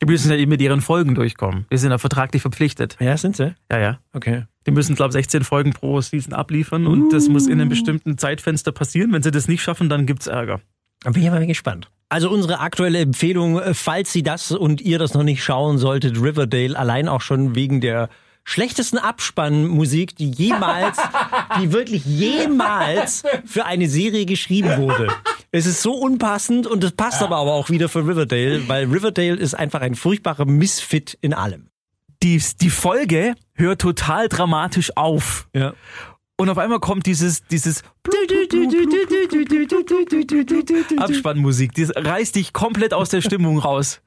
[0.00, 1.66] Die müssen ja eben mit ihren Folgen durchkommen.
[1.68, 2.96] Wir sind ja vertraglich verpflichtet.
[3.00, 3.54] Ja, sind sie?
[3.70, 3.98] Ja, ja.
[4.12, 4.44] Okay.
[4.66, 8.18] Die müssen, glaube ich, 16 Folgen pro Season abliefern und das muss in einem bestimmten
[8.18, 9.12] Zeitfenster passieren.
[9.12, 10.60] Wenn sie das nicht schaffen, dann gibt's Ärger.
[11.00, 11.90] Dann bin ich aber gespannt.
[12.10, 16.20] Also unsere aktuelle Empfehlung, äh, falls Sie das und ihr das noch nicht schauen solltet,
[16.20, 18.08] Riverdale, allein auch schon wegen der
[18.44, 20.96] schlechtesten Abspannmusik, die jemals,
[21.60, 25.08] die wirklich jemals für eine Serie geschrieben wurde.
[25.50, 29.36] Es ist so unpassend und es passt aber, aber auch wieder für Riverdale, weil Riverdale
[29.36, 31.70] ist einfach ein furchtbarer Misfit in allem.
[32.22, 35.48] Die, die Folge hört total dramatisch auf.
[35.54, 35.74] Ja.
[36.36, 37.82] Und auf einmal kommt dieses, dieses
[40.98, 41.74] Abspannmusik.
[41.74, 44.00] Die reißt dich komplett aus der Stimmung raus.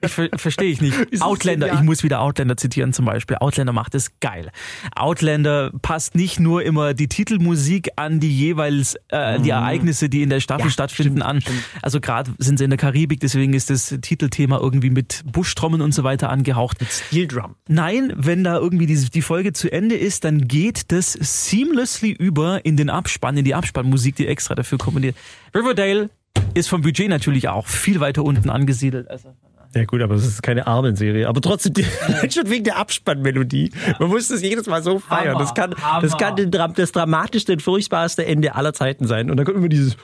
[0.00, 1.22] Ich ver verstehe ich nicht.
[1.22, 3.36] Outlander, ich muss wieder Outlander zitieren zum Beispiel.
[3.36, 4.50] Outlander macht es geil.
[4.96, 10.30] Outlander passt nicht nur immer die Titelmusik an die jeweils äh, die Ereignisse, die in
[10.30, 10.68] der Staffel Mhm.
[10.68, 11.40] Ja, stattfinden, an.
[11.82, 15.92] Also gerade sind sie in der Karibik, deswegen ist das Titelthema irgendwie mit Buschtrommeln und
[15.92, 16.78] so weiter angehaucht.
[16.88, 17.54] Steel Drum.
[17.68, 22.64] Nein, wenn da irgendwie die, die Folge zu Ende ist, dann geht das seamlessly über
[22.64, 25.16] in den Abspann, in die Abspannmusik, die extra dafür komponiert.
[25.54, 26.10] Riverdale
[26.54, 29.10] ist vom Budget natürlich auch viel weiter unten angesiedelt.
[29.10, 29.34] Also,
[29.74, 31.28] Ja gut, aber es ist keine Armenserie.
[31.28, 31.84] Aber trotzdem, die,
[32.30, 33.72] schon wegen der Abspannmelodie.
[33.98, 35.34] Man muss das jedes Mal so feiern.
[35.34, 36.02] Hammer, das kann, Hammer.
[36.02, 39.30] das kann den das dramatischste und furchtbarste Ende aller Zeiten sein.
[39.30, 39.96] Und dann kommt immer dieses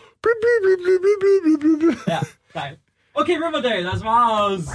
[2.07, 2.21] ja,
[2.53, 2.79] geil.
[3.15, 4.67] Okay, Riverdale, das war's.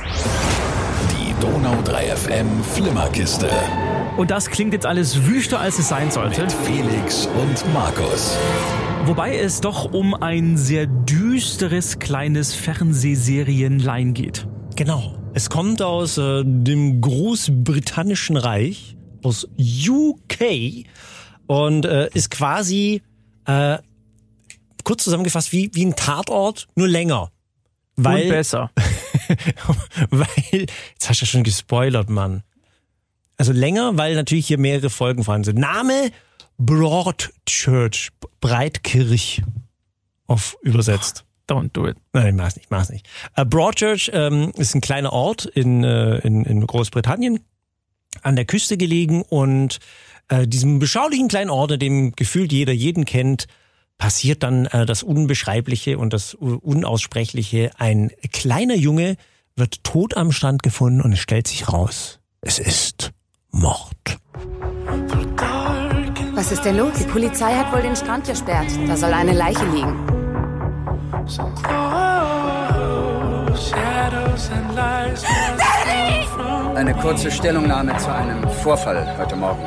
[1.46, 3.48] Donau 3 FM Flimmerkiste
[4.18, 6.42] Und das klingt jetzt alles wüster, als es sein sollte.
[6.42, 8.36] mit Felix und Markus.
[9.06, 14.48] Wobei es doch um ein sehr düsteres kleines Fernsehserienlein geht.
[14.76, 15.20] Genau.
[15.36, 20.88] Es kommt aus äh, dem Großbritannischen Reich, aus UK
[21.46, 23.04] und äh, ist quasi
[23.46, 23.78] äh,
[24.84, 27.30] kurz zusammengefasst wie, wie ein Tatort, nur länger.
[27.98, 28.72] Weil, Und besser.
[30.10, 32.44] weil, jetzt hast du ja schon gespoilert, Mann.
[33.38, 35.60] Also länger, weil natürlich hier mehrere Folgen vorhanden sind.
[35.60, 36.12] Name
[36.58, 38.10] Broadchurch,
[38.40, 39.42] Breitkirch
[40.28, 41.26] auf übersetzt.
[41.48, 41.98] Don't do it.
[42.14, 43.08] Nein, ich mach's nicht, ich mach's nicht.
[43.36, 47.40] Äh, Broadchurch ähm, ist ein kleiner Ort in, äh, in, in Großbritannien,
[48.24, 49.80] an der Küste gelegen und
[50.30, 53.48] äh, diesem beschaulichen kleinen Ort, in dem gefühlt jeder jeden kennt,
[53.98, 57.72] passiert dann äh, das Unbeschreibliche und das Unaussprechliche.
[57.78, 59.18] Ein kleiner Junge
[59.56, 63.12] wird tot am Strand gefunden und es stellt sich raus, es ist
[63.52, 64.20] Mord.
[66.34, 66.94] Was ist denn los?
[67.00, 68.68] Die Polizei hat wohl den Strand gesperrt.
[68.88, 69.96] Da soll eine Leiche liegen.
[76.76, 79.64] Eine kurze Stellungnahme zu einem Vorfall heute Morgen.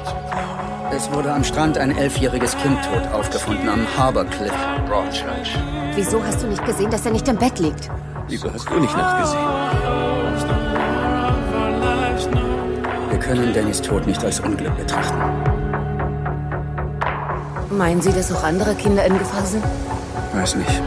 [0.91, 4.53] Es wurde am Strand ein elfjähriges Kind tot aufgefunden am Harbour Cliff,
[4.87, 5.57] Broadchurch.
[5.95, 7.91] Wieso hast du nicht gesehen, dass er nicht im Bett liegt?
[8.29, 9.43] Wieso hast du nicht nachgesehen?
[13.11, 15.19] Wir können Dannys Tod nicht als Unglück betrachten.
[17.71, 19.65] Meinen Sie, dass auch andere Kinder in Gefahr sind?
[20.33, 20.83] Weiß nicht.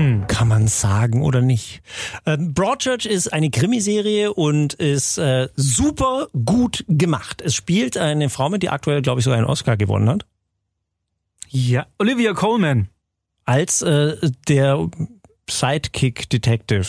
[0.00, 1.82] Hm, kann man sagen oder nicht?
[2.24, 7.42] Ähm, Broadchurch ist eine Krimiserie und ist äh, super gut gemacht.
[7.42, 10.26] Es spielt eine Frau mit, die aktuell, glaube ich, sogar einen Oscar gewonnen hat.
[11.48, 12.88] Ja, Olivia Coleman.
[13.44, 14.16] Als äh,
[14.48, 14.88] der
[15.50, 16.86] Sidekick Detective.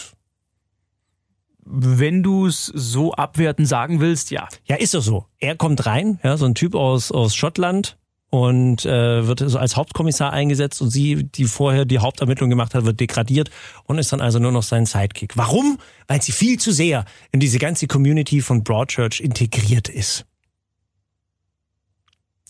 [1.64, 4.48] Wenn du es so abwertend sagen willst, ja.
[4.66, 5.26] Ja, ist doch so.
[5.40, 7.98] Er kommt rein, ja, so ein Typ aus, aus Schottland
[8.32, 12.86] und äh, wird so als Hauptkommissar eingesetzt und sie, die vorher die Hauptermittlung gemacht hat,
[12.86, 13.52] wird degradiert
[13.84, 15.36] und ist dann also nur noch sein Sidekick.
[15.36, 15.78] Warum?
[16.08, 20.26] Weil sie viel zu sehr in diese ganze Community von Broadchurch integriert ist.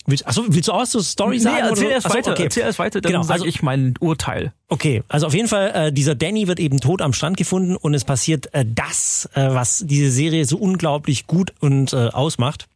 [0.05, 1.57] Willst, achso, willst du auch so Story sagen?
[1.63, 1.95] Nee, erzähl oder?
[1.95, 2.43] erst Achso, weiter, okay.
[2.43, 4.53] erzähl erst weiter, dann Genau, sage also- ich mein Urteil.
[4.67, 7.95] Okay, also auf jeden Fall, äh, dieser Danny wird eben tot am Strand gefunden und
[7.95, 12.67] es passiert äh, das, äh, was diese Serie so unglaublich gut und äh, ausmacht.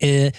[0.00, 0.32] Äh,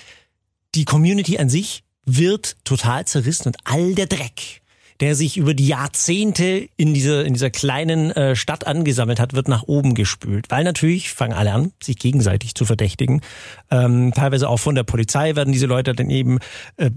[0.73, 4.61] die Community an sich wird total zerrissen und all der Dreck,
[4.99, 9.47] der sich über die Jahrzehnte in dieser, in dieser kleinen äh, Stadt angesammelt hat, wird
[9.47, 10.49] nach oben gespült.
[10.49, 13.21] Weil natürlich fangen alle an, sich gegenseitig zu verdächtigen.
[13.69, 16.39] Ähm, teilweise auch von der Polizei werden diese Leute dann eben
[16.77, 16.91] äh,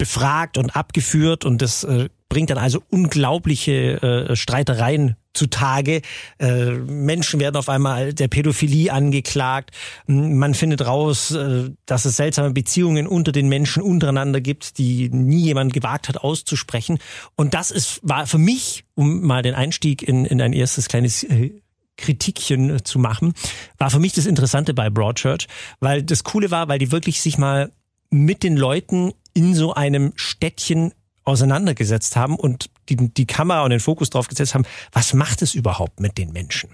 [0.00, 6.00] befragt und abgeführt und das äh, bringt dann also unglaubliche äh, Streitereien zutage.
[6.38, 9.76] Äh, Menschen werden auf einmal der Pädophilie angeklagt.
[10.08, 15.10] M, Man findet raus, äh, dass es seltsame Beziehungen unter den Menschen untereinander gibt, die
[15.10, 16.98] nie jemand gewagt hat auszusprechen.
[17.36, 21.24] Und das ist war für mich, um mal den Einstieg in, in ein erstes kleines
[21.24, 21.50] äh,
[21.98, 23.34] Kritikchen äh, zu machen,
[23.76, 25.46] war für mich das Interessante bei Broadchurch,
[25.78, 27.70] weil das Coole war, weil die wirklich sich mal
[28.10, 30.92] mit den Leuten in so einem Städtchen
[31.24, 35.54] auseinandergesetzt haben und die, die Kamera und den Fokus drauf gesetzt haben, was macht es
[35.54, 36.70] überhaupt mit den Menschen?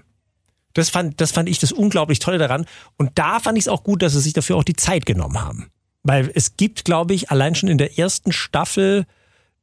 [0.73, 2.65] Das fand, das fand ich das unglaublich Tolle daran.
[2.97, 5.39] Und da fand ich es auch gut, dass sie sich dafür auch die Zeit genommen
[5.41, 5.69] haben.
[6.03, 9.05] Weil es gibt, glaube ich, allein schon in der ersten Staffel,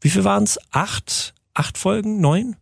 [0.01, 0.59] wie viel waren es?
[0.71, 1.35] Acht?
[1.53, 2.21] Acht Folgen?
[2.23, 2.57] Neun?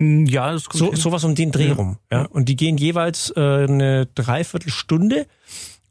[0.00, 0.96] Ja, das kommt So, hin.
[0.96, 1.74] sowas um den Dreh Ja.
[1.74, 1.98] rum.
[2.10, 2.22] Ja.
[2.26, 5.26] Und die gehen jeweils äh, eine Dreiviertelstunde.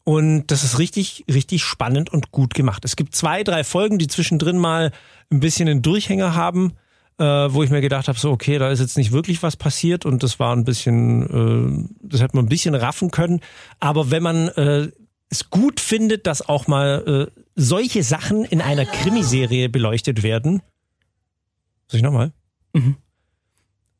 [0.03, 2.83] Und das ist richtig, richtig spannend und gut gemacht.
[2.83, 4.91] Es gibt zwei, drei Folgen, die zwischendrin mal
[5.31, 6.73] ein bisschen einen Durchhänger haben,
[7.19, 10.05] äh, wo ich mir gedacht habe, so okay, da ist jetzt nicht wirklich was passiert
[10.05, 13.39] und das war ein bisschen, äh, das hätte man ein bisschen raffen können.
[13.79, 14.91] Aber wenn man äh,
[15.29, 20.61] es gut findet, dass auch mal äh, solche Sachen in einer Krimiserie beleuchtet werden.
[21.87, 22.33] Soll ich nochmal?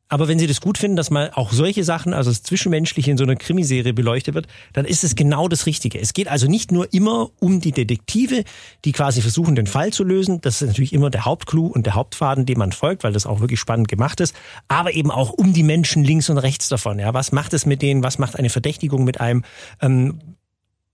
[0.08, 3.16] Aber wenn Sie das gut finden, dass mal auch solche Sachen, also das Zwischenmenschliche in
[3.16, 5.98] so einer Krimiserie beleuchtet wird, dann ist es genau das Richtige.
[5.98, 8.44] Es geht also nicht nur immer um die Detektive,
[8.84, 10.42] die quasi versuchen, den Fall zu lösen.
[10.42, 13.40] Das ist natürlich immer der Hauptclou und der Hauptfaden, dem man folgt, weil das auch
[13.40, 14.36] wirklich spannend gemacht ist.
[14.68, 16.98] Aber eben auch um die Menschen links und rechts davon.
[16.98, 18.02] Ja, was macht es mit denen?
[18.02, 19.42] Was macht eine Verdächtigung mit einem?
[19.80, 20.20] Ähm,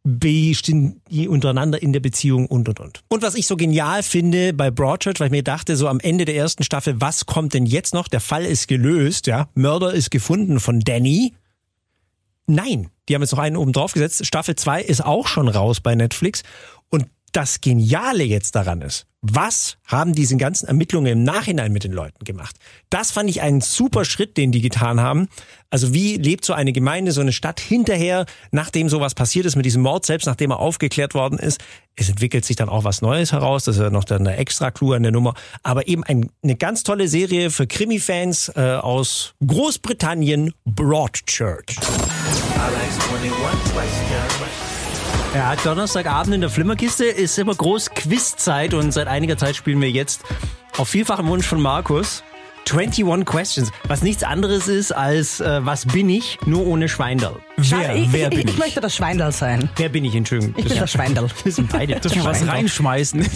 [0.03, 3.03] wie stehen die untereinander in der Beziehung und und und.
[3.09, 6.25] Und was ich so genial finde bei Broadchurch, weil ich mir dachte, so am Ende
[6.25, 8.09] der ersten Staffel, was kommt denn jetzt noch?
[8.09, 9.49] Der Fall ist gelöst, ja.
[9.55, 11.35] Mörder ist gefunden von Danny.
[12.47, 14.25] Nein, die haben jetzt noch einen oben drauf gesetzt.
[14.25, 16.43] Staffel 2 ist auch schon raus bei Netflix.
[16.89, 21.93] Und das Geniale jetzt daran ist, was haben diese ganzen Ermittlungen im Nachhinein mit den
[21.93, 22.57] Leuten gemacht?
[22.89, 25.29] Das fand ich einen super Schritt, den die getan haben.
[25.69, 29.67] Also wie lebt so eine Gemeinde, so eine Stadt hinterher, nachdem sowas passiert ist mit
[29.67, 31.61] diesem Mord, selbst nachdem er aufgeklärt worden ist.
[31.97, 34.95] Es entwickelt sich dann auch was Neues heraus, das ist ja noch eine extra Clou
[34.95, 35.35] an der Nummer.
[35.63, 41.77] Aber eben ein, eine ganz tolle Serie für Krimi-Fans äh, aus Großbritannien, Broadchurch.
[45.35, 49.91] Ja, Donnerstagabend in der Flimmerkiste ist immer groß Quizzeit und seit einiger Zeit spielen wir
[49.91, 50.23] jetzt
[50.77, 52.25] auf vielfachen Wunsch von Markus
[52.69, 57.37] 21 Questions, was nichts anderes ist als äh, was bin ich, nur ohne Schweindel.
[57.57, 58.59] Wer, ich, wer ich, bin ich ich?
[58.59, 59.71] möchte das Schweindel sein.
[59.77, 60.55] Wer bin ich, Entschuldigung?
[60.57, 61.29] Ich bin das Schweindel.
[61.45, 61.99] Wir sind beide.
[62.01, 63.21] Dürfen wir was reinschmeißen?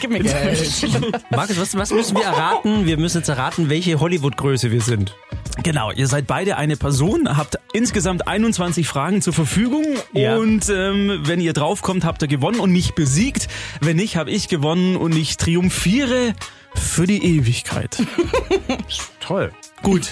[0.00, 0.86] Gib mir Geld.
[1.30, 2.86] Markus, was, was müssen wir erraten?
[2.86, 5.14] Wir müssen jetzt erraten, welche Hollywood-Größe wir sind.
[5.62, 10.36] Genau, ihr seid beide eine Person, habt insgesamt 21 Fragen zur Verfügung Ja.
[10.36, 13.48] und ähm, wenn ihr draufkommt, habt ihr gewonnen und mich besiegt.
[13.80, 16.34] Wenn nicht, habe ich gewonnen und ich triumphiere
[16.74, 18.02] für die Ewigkeit.
[19.20, 19.52] Toll.
[19.82, 20.08] Gut,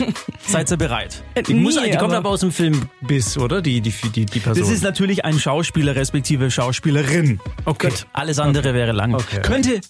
[0.47, 1.23] seid ihr bereit?
[1.47, 3.63] Die, muss, Nee, die kommt aber- aber aus dem Film Biss, oder?
[3.63, 4.63] Die, die, die, die Person.
[4.63, 7.41] Das ist natürlich ein Schauspieler respektive Schauspielerin.
[7.65, 7.89] Okay.
[7.89, 9.15] Gut, alles andere wäre lang.
[9.15, 9.41] Okay.
[9.43, 9.81] Könnte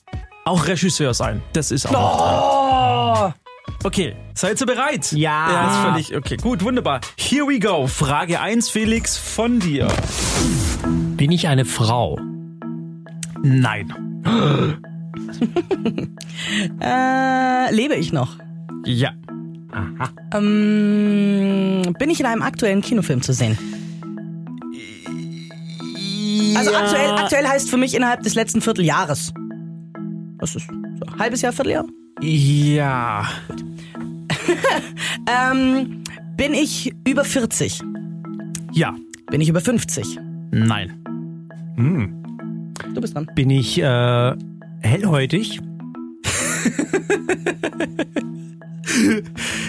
[0.45, 1.43] auch Regisseur sein.
[1.55, 3.35] Das ist auch noch dran.
[3.85, 5.13] Okay, seid ihr bereit?
[5.13, 5.51] Ja.
[5.51, 5.77] Ja, ist
[6.09, 6.37] völlig okay.
[6.37, 7.01] Gut, wunderbar.
[7.17, 7.87] Here we go.
[7.87, 9.89] Frage 1, Felix, von dir.
[11.17, 12.19] bin ich eine Frau?
[13.43, 13.95] Nein.
[16.81, 18.39] Äh, lebe ich noch?
[18.85, 19.11] Ja.
[20.35, 23.59] Ähm, bin ich in einem aktuellen Kinofilm zu sehen?
[26.57, 29.33] Also aktuell, aktuell heißt für mich innerhalb des letzten Vierteljahres.
[30.39, 31.85] Was ist so halbes Jahr, Vierteljahr?
[32.21, 33.27] Ja.
[35.27, 36.03] Ähm,
[36.37, 37.81] bin ich über 40?
[38.73, 38.95] Ja.
[39.31, 40.19] Bin ich über 50?
[40.51, 40.93] Nein.
[42.95, 43.29] Du bist dran.
[43.35, 44.35] Bin ich äh,
[44.81, 45.61] hellhäutig?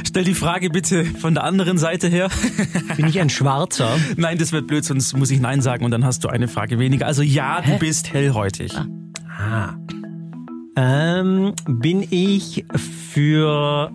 [0.07, 2.29] Stell die Frage bitte von der anderen Seite her.
[2.97, 3.97] Bin ich ein Schwarzer?
[4.17, 6.79] Nein, das wird blöd, sonst muss ich Nein sagen und dann hast du eine Frage
[6.79, 7.05] weniger.
[7.05, 8.73] Also ja, du bist hellhäutig.
[9.37, 9.75] Ah.
[10.75, 13.91] Ähm, bin ich für.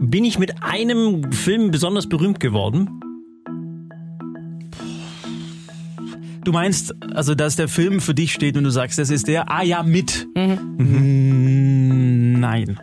[0.00, 2.88] Bin ich mit einem Film besonders berühmt geworden?
[6.44, 9.50] Du meinst, also dass der Film für dich steht und du sagst, das ist der,
[9.50, 10.26] ah ja, mit.
[10.34, 12.38] Mhm.
[12.38, 12.78] Nein.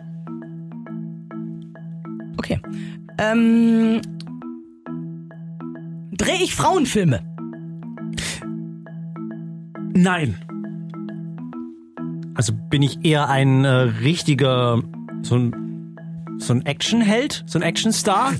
[2.38, 2.60] Okay.
[3.18, 4.00] Ähm,
[6.22, 7.20] Dreh ich Frauenfilme?
[9.94, 10.36] Nein.
[12.34, 14.82] Also bin ich eher ein äh, richtiger.
[15.22, 15.96] So ein,
[16.38, 17.44] so ein Actionheld?
[17.46, 18.32] So ein Actionstar?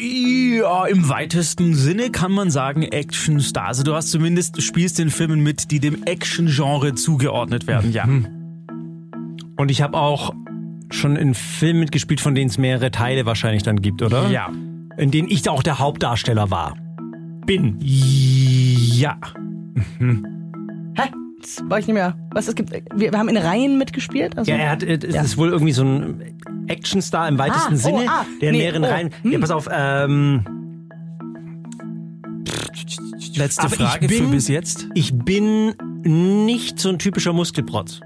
[0.00, 3.66] Ja, im weitesten Sinne kann man sagen Actionstar.
[3.66, 8.04] Also du hast zumindest, du spielst in Filmen mit, die dem Action-Genre zugeordnet werden, ja.
[9.56, 10.34] Und ich habe auch
[10.90, 14.30] schon in Filmen mitgespielt, von denen es mehrere Teile wahrscheinlich dann gibt, oder?
[14.30, 14.50] Ja.
[14.96, 16.76] In denen ich auch der Hauptdarsteller war.
[17.46, 17.78] Bin.
[17.80, 19.16] Ja.
[19.98, 21.10] Hä?
[21.64, 22.16] War ich nicht mehr.
[22.32, 22.70] Was es gibt?
[22.72, 24.36] Wir, wir haben in Reihen mitgespielt.
[24.36, 25.22] Also, Ja, er hat, es Ja.
[25.22, 26.34] ist wohl irgendwie so ein
[26.68, 29.10] Actionstar im weitesten Ah, oh, Sinne, ah, der in nee, mehreren oh, Reihen.
[29.22, 29.32] hm.
[29.32, 30.44] Ja, pass auf, ähm,
[33.36, 34.88] Letzte Aber Frage für bin- bis jetzt.
[34.94, 38.00] ich bin nicht so ein typischer Muskelprotz.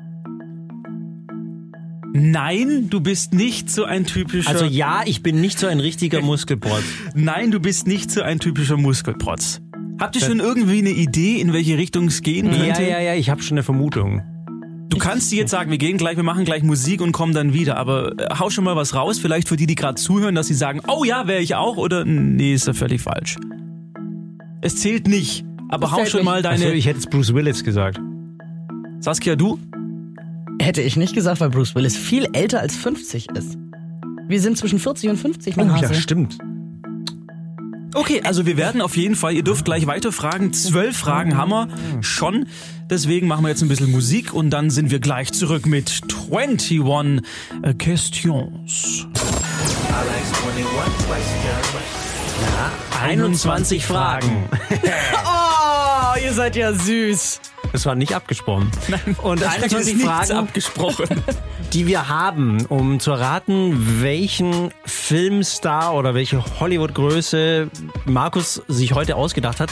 [2.13, 4.51] Nein, du bist nicht so ein typischer.
[4.51, 6.83] Also ja, ich bin nicht so ein richtiger Muskelprotz.
[7.15, 9.63] Nein, du bist nicht so ein typischer Muskelprotz.
[10.03, 12.83] Habt ihr schon irgendwie eine Idee, in welche Richtung es gehen Ja, könnte?
[12.83, 14.21] ja, ja, ich habe schon eine Vermutung.
[14.89, 17.55] Du kannst dir jetzt sagen, wir gehen gleich, wir machen gleich Musik und kommen dann
[17.55, 20.49] wieder, aber äh, hau schon mal was raus, vielleicht für die, die gerade zuhören, dass
[20.49, 23.37] sie sagen, oh ja, wäre ich auch oder nee, ist ja völlig falsch.
[24.61, 26.25] Es zählt nicht, aber Es hau schon nicht.
[26.27, 26.65] mal deine...
[26.65, 28.01] Also ich hätte jetzt Bruce Willis gesagt.
[29.01, 29.59] Saskia, du?
[30.61, 33.57] Hätte ich nicht gesagt, weil Bruce Willis viel älter als 50 ist.
[34.29, 35.95] Wir sind zwischen 40 und 50, mein Hase.
[35.95, 36.39] stimmt.
[37.95, 40.53] Okay, also wir werden auf jeden Fall, ihr dürft gleich weiter fragen.
[40.53, 41.69] Zwölf Fragen haben wir
[42.03, 42.47] schon.
[42.89, 46.01] Deswegen machen wir jetzt ein bisschen Musik und dann sind wir gleich zurück mit
[46.31, 47.23] 21
[47.63, 49.07] äh, Questions.
[53.03, 54.49] 21 Fragen.
[56.15, 57.41] Oh, ihr seid ja süß.
[57.73, 58.71] Das war nicht abgesprochen.
[59.23, 61.07] Und Das 21 ist nichts Fragen, abgesprochen.
[61.73, 67.69] die wir haben, um zu erraten, welchen Filmstar oder welche Hollywood-Größe
[68.05, 69.71] Markus sich heute ausgedacht hat,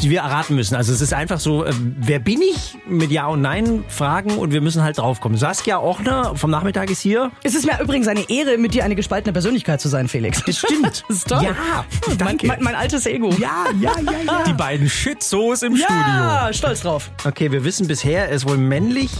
[0.00, 0.74] die wir erraten müssen.
[0.74, 4.52] Also es ist einfach so, äh, wer bin ich mit Ja und Nein Fragen und
[4.52, 5.36] wir müssen halt draufkommen.
[5.38, 7.30] Saskia Ochner vom Nachmittag ist hier.
[7.42, 10.42] Es ist mir übrigens eine Ehre, mit dir eine gespaltene Persönlichkeit zu sein, Felix.
[10.44, 11.04] Das stimmt.
[11.08, 11.42] Das ist toll.
[11.42, 12.46] Ja, mein, danke.
[12.46, 13.30] mein, mein altes Ego.
[13.38, 14.42] Ja, ja, ja, ja.
[14.46, 17.10] Die beiden Shitsos im Ja, stolz drauf.
[17.24, 19.10] Okay, wir wissen bisher, er ist wohl männlich,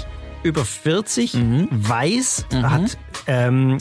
[0.42, 1.36] über 40,
[1.70, 3.78] weiß, hat, ähm,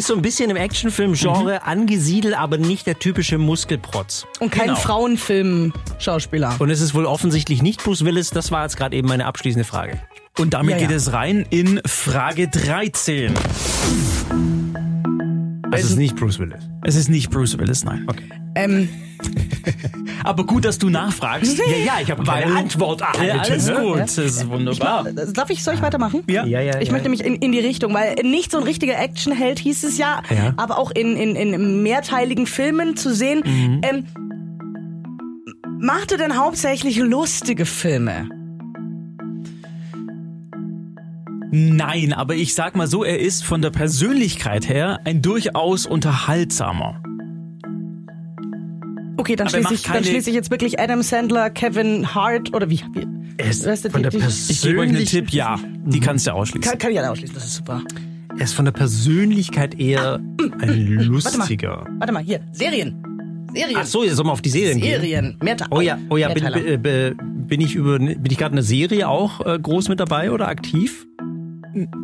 [0.00, 4.26] ist so ein bisschen im Actionfilm-Genre angesiedelt, aber nicht der typische Muskelprotz.
[4.40, 4.78] Und kein Genau.
[4.80, 6.56] Frauenfilm-Schauspieler.
[6.58, 8.30] Und es ist wohl offensichtlich nicht Bruce Willis.
[8.30, 10.00] Das war jetzt gerade eben meine abschließende Frage.
[10.38, 10.86] Und damit Ja, ja.
[10.88, 13.34] geht es rein in Frage 13.
[15.72, 16.68] Also es ist nicht Bruce Willis.
[16.84, 18.04] Es ist nicht Bruce Willis, nein.
[18.08, 18.24] Okay.
[18.54, 18.88] Ähm,
[20.24, 21.58] Aber gut, dass du nachfragst.
[21.58, 23.38] Ja, ja, ich habe keine Antwort erhalten.
[23.38, 23.74] Alles ne?
[23.74, 25.04] gut, das ist wunderbar.
[25.12, 26.22] darf ich, soll ich weitermachen?
[26.28, 26.44] Ja.
[26.44, 26.92] Ja, ja, Ich ja.
[26.92, 30.22] möchte nämlich in, in die Richtung, weil nicht so ein richtiger Actionheld hieß es ja,
[30.30, 30.54] Ja.
[30.56, 33.42] aber auch in, in, in mehrteiligen Filmen zu sehen.
[33.44, 33.80] Mhm.
[33.82, 34.04] Ähm,
[35.80, 38.28] macht er denn hauptsächlich lustige Filme?
[41.52, 47.02] Nein, aber ich sag mal so, er ist von der Persönlichkeit her ein durchaus unterhaltsamer.
[49.16, 52.80] Okay, dann schließe ich, dann schließe ich jetzt wirklich Adam Sandler, Kevin Hart oder wie?
[52.94, 55.58] wie Er ist weißt du, von die- der die- Ich gebe euch einen Tipp, ja,
[55.84, 56.70] die kannst du ausschließen.
[56.70, 57.82] kann, kann ich alle ausschließen, das ist super.
[58.38, 60.20] Er ist von der Persönlichkeit eher
[60.60, 61.84] ein lustiger.
[61.98, 63.04] Warte mal, hier, Serien.
[63.52, 63.76] Serien.
[63.78, 65.00] Ach so, jetzt sollen wir auf die Serien gehen.
[65.00, 65.36] Serien.
[65.70, 69.08] Oh ja, oh ja, bin, äh, bin ich über, bin ich gerade in einer Serie
[69.08, 71.06] auch äh, groß mit dabei oder aktiv?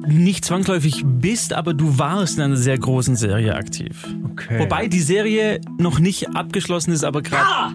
[0.06, 4.06] Nicht zwangsläufig bist, aber du warst in einer sehr großen Serie aktiv.
[4.32, 4.58] Okay.
[4.60, 7.74] Wobei die Serie noch nicht abgeschlossen ist, aber gerade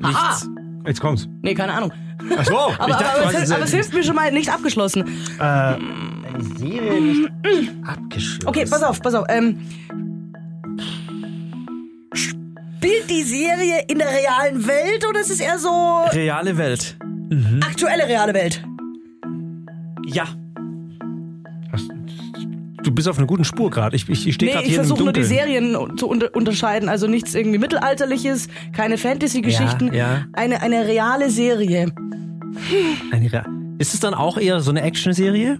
[0.00, 0.48] nichts.
[0.86, 1.28] jetzt kommt's.
[1.42, 1.92] Nee, keine Ahnung.
[2.36, 2.96] Ach so, Aber, aber,
[3.28, 5.04] aber, es, aber es hilft mir schon mal nicht abgeschlossen.
[5.38, 5.78] äh, eine
[6.58, 8.48] Serie nicht abgeschlossen.
[8.48, 9.26] Okay, pass auf, pass auf.
[9.28, 9.56] Ähm,
[12.12, 16.96] spielt die Serie in der realen Welt oder ist es eher so Reale Welt.
[17.64, 18.62] aktuelle reale Welt?
[20.06, 20.24] Ja.
[22.82, 23.94] Du bist auf einer guten Spur gerade.
[23.96, 25.22] Ich, ich, ich stehe Nee, gerade ich hier im versuche nur die.
[25.24, 26.88] Serien zu unter unterscheiden.
[26.88, 29.88] Also nichts irgendwie Mittelalterliches, keine Fantasy-Geschichten.
[29.88, 30.24] Ja, ja.
[30.32, 31.92] Eine, eine reale Serie.
[33.10, 33.44] Eine Re-
[33.78, 35.58] Ist es dann auch eher so eine Action-Serie?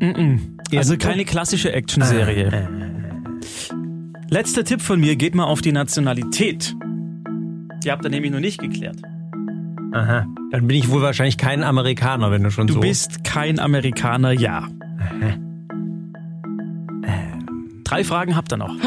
[0.00, 0.36] Mm
[0.76, 2.68] Also keine klassische Actionserie.
[4.30, 6.74] Letzter Tipp von mir, geht mal auf die Nationalität.
[7.84, 8.96] Die habt ihr nämlich noch nicht geklärt.
[9.92, 10.26] Aha.
[10.50, 12.80] Dann bin ich wohl wahrscheinlich kein Amerikaner, wenn du schon Du so.
[12.80, 14.66] bist kein Amerikaner, ja.
[17.94, 18.74] Drei Fragen habt ihr noch.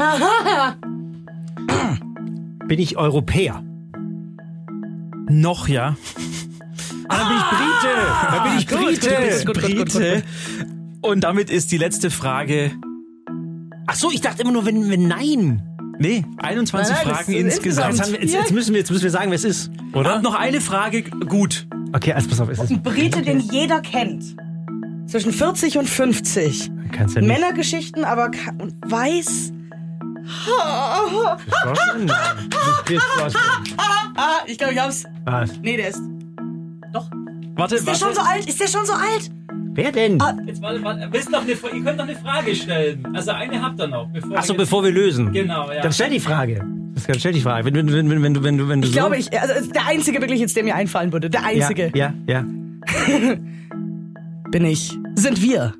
[2.68, 3.64] Bin ich Europäer?
[5.30, 5.96] Noch, ja.
[7.08, 7.88] Ah, dann bin ich Brite.
[8.32, 8.68] Dann bin ich
[9.48, 9.86] Brite.
[9.86, 10.24] Brite.
[11.00, 12.74] Und damit ist die letzte Frage.
[13.86, 15.64] Ach so, ich dachte immer nur, wenn, wenn nein.
[16.00, 18.00] Nee, 21 Nein, Fragen insgesamt.
[18.00, 19.72] Jetzt, wir, jetzt, jetzt, müssen wir, jetzt müssen wir sagen, wer es ist.
[19.94, 20.18] Oder?
[20.18, 21.66] Und noch eine Frage, gut.
[21.94, 22.72] Okay, also pass auf, es ist.
[22.72, 24.36] Ein Brite, den jeder kennt.
[25.06, 26.72] Zwischen 40 und 50.
[26.92, 27.30] Kannst ja nicht.
[27.30, 29.54] Männergeschichten, aber ka- und weiß.
[30.62, 31.00] Ah,
[34.48, 35.06] ich glaube, ich hab's.
[35.26, 35.52] Was?
[35.62, 36.02] Nee, der ist.
[37.56, 38.48] Warte, Ist der schon so alt?
[38.48, 39.32] Ist der schon so alt?
[39.74, 40.20] Wer denn?
[40.46, 41.08] Jetzt warte, warte.
[41.12, 43.08] Willst noch eine, ihr könnt noch eine Frage stellen.
[43.16, 44.08] Also eine habt ihr noch.
[44.12, 45.32] Bevor Achso, bevor wir lösen.
[45.32, 45.82] Genau, ja.
[45.82, 46.64] Dann stell die Frage.
[46.94, 47.66] Das kann stell die Frage.
[47.66, 49.54] Wenn, wenn, wenn, wenn, wenn du, wenn du, wenn du Ich so glaube, ich, also
[49.54, 51.30] ist der einzige wirklich jetzt, der mir einfallen würde.
[51.30, 51.92] Der einzige.
[51.96, 52.46] Ja, ja, ja.
[54.52, 54.98] Bin ich.
[55.16, 55.74] Sind wir.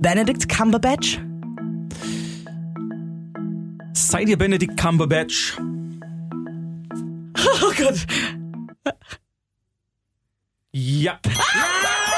[0.00, 1.20] Benedict Cumberbatch?
[3.92, 5.58] Seid ihr Benedict Cumberbatch?
[7.62, 8.06] Oh Gott.
[10.72, 11.18] Ja.
[11.24, 12.09] Ey, den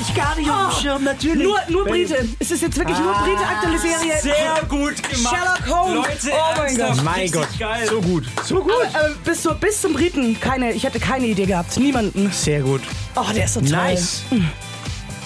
[0.00, 1.46] hatte ich gar nicht auf dem Schirm, natürlich.
[1.46, 2.26] Nur, nur Brite.
[2.38, 4.16] Es ist jetzt wirklich nur Brite, aktuelle Serie.
[4.20, 5.36] Sehr gut gemacht.
[5.36, 5.94] Sherlock Holmes.
[5.96, 7.04] Leute, oh mein Gott.
[7.04, 7.48] Mein Gott.
[7.58, 7.86] Geil.
[7.88, 8.24] So gut.
[8.44, 8.72] So gut.
[8.72, 11.76] Aber, äh, bis, zu, bis zum Briten, keine, ich hätte keine Idee gehabt.
[11.78, 12.30] Niemanden.
[12.32, 12.80] Sehr gut.
[13.14, 13.70] Oh, der ist so toll.
[13.70, 14.22] Nice.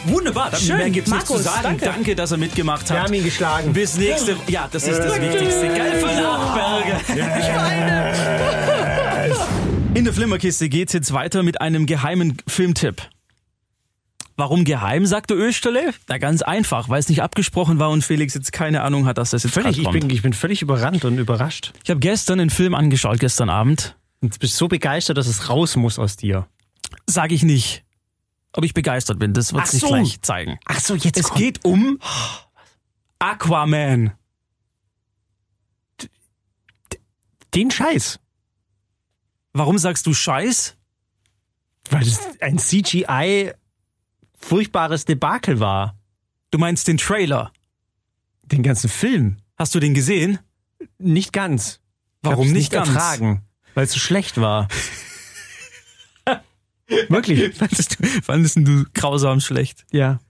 [0.07, 0.51] Wunderbar.
[0.51, 0.77] Dann Schön.
[0.77, 1.63] mehr gibt's nicht Markus, zu sagen.
[1.63, 1.85] danke.
[1.87, 2.15] Danke.
[2.15, 3.07] dass er mitgemacht Wir hat.
[3.07, 3.73] haben ihn geschlagen.
[3.73, 4.37] Bis nächste.
[4.49, 5.69] Ja, das ist das Wichtigste.
[5.69, 7.01] Geil von Nachberger.
[9.95, 13.03] In der Flimmerkiste geht's jetzt weiter mit einem geheimen Filmtipp.
[14.37, 15.95] Warum geheim, sagte Österle?
[16.09, 19.31] Na ganz einfach, weil es nicht abgesprochen war und Felix jetzt keine Ahnung hat, dass
[19.31, 20.01] das jetzt Völlig, ich kommt.
[20.01, 21.73] bin, ich bin völlig überrannt und überrascht.
[21.85, 23.97] Ich habe gestern einen Film angeschaut, gestern Abend.
[24.21, 26.49] Und du bist so begeistert, dass es raus muss aus dir.
[27.07, 27.85] Sag ich nicht.
[28.57, 29.89] Ob ich begeistert bin, das wird sich so.
[29.89, 30.59] gleich zeigen.
[30.67, 31.99] Ach so, jetzt Es geht um
[33.21, 34.13] Aquaman.
[37.55, 38.19] den Scheiß.
[39.53, 40.77] Warum sagst du Scheiß?
[41.91, 43.53] Weil es ein CGI
[44.45, 45.97] furchtbares Debakel war.
[46.51, 47.53] Du meinst den Trailer.
[48.43, 49.39] Den ganzen Film.
[49.57, 50.39] Hast du den gesehen?
[50.99, 51.81] Nicht ganz.
[52.23, 52.89] Warum hab's nicht ganz?
[52.89, 53.43] ertragen?
[53.75, 54.69] Weil es so schlecht war.
[57.09, 57.57] Wirklich.
[57.57, 59.85] Fandest du, fandest du grausam schlecht?
[59.91, 60.21] Ja.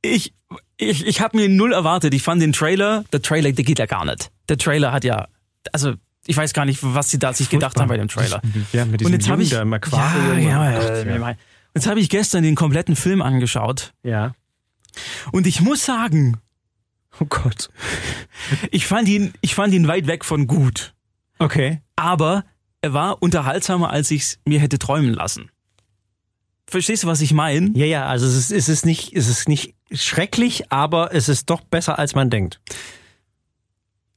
[0.00, 0.34] Ich,
[0.76, 2.14] ich, ich habe mir null erwartet.
[2.14, 4.30] Ich fand den Trailer, der Trailer, der geht ja gar nicht.
[4.48, 5.28] Der Trailer hat ja,
[5.72, 5.94] also
[6.26, 8.40] ich weiß gar nicht, was sie da sich gedacht haben bei dem Trailer.
[8.72, 10.48] Ja, mit Und diesem jetzt habe Jungen ich da im Aquarium.
[10.48, 11.36] Ja, ja, ja, ja.
[11.74, 14.34] Jetzt habe ich gestern den kompletten Film angeschaut ja.
[15.32, 16.38] und ich muss sagen,
[17.20, 17.68] Oh Gott.
[18.70, 20.94] ich fand ihn, ich fand ihn weit weg von gut.
[21.38, 21.80] Okay.
[21.96, 22.44] aber
[22.82, 25.50] er war unterhaltsamer, als ich es mir hätte träumen lassen.
[26.66, 27.70] Verstehst du, was ich meine?
[27.74, 31.50] Ja, ja, also es ist, es ist nicht, es ist nicht schrecklich, aber es ist
[31.50, 32.60] doch besser, als man denkt.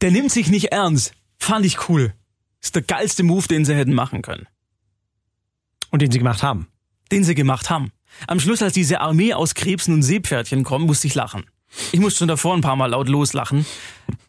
[0.01, 1.13] Der nimmt sich nicht ernst.
[1.37, 2.13] Fand ich cool.
[2.61, 4.47] Ist der geilste Move, den sie hätten machen können.
[5.91, 6.67] Und den sie gemacht haben.
[7.11, 7.91] Den sie gemacht haben.
[8.27, 11.45] Am Schluss, als diese Armee aus Krebsen und Seepferdchen kommt, musste ich lachen.
[11.91, 13.65] Ich musste schon davor ein paar Mal laut loslachen.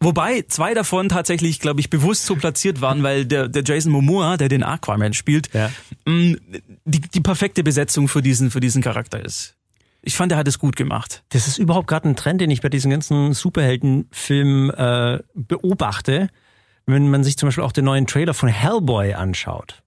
[0.01, 4.35] Wobei zwei davon tatsächlich, glaube ich, bewusst so platziert waren, weil der, der Jason Momoa,
[4.35, 5.71] der den Aquaman spielt, Ja.
[6.05, 6.37] mh,
[6.85, 9.55] die, die perfekte Besetzung für diesen, für diesen Charakter ist.
[10.01, 11.23] Ich fand, er hat es gut gemacht.
[11.29, 16.29] Das ist überhaupt gerade ein Trend, den ich bei diesen ganzen Superheldenfilmen äh, beobachte,
[16.85, 19.83] wenn man sich zum Beispiel auch den neuen Trailer von Hellboy anschaut.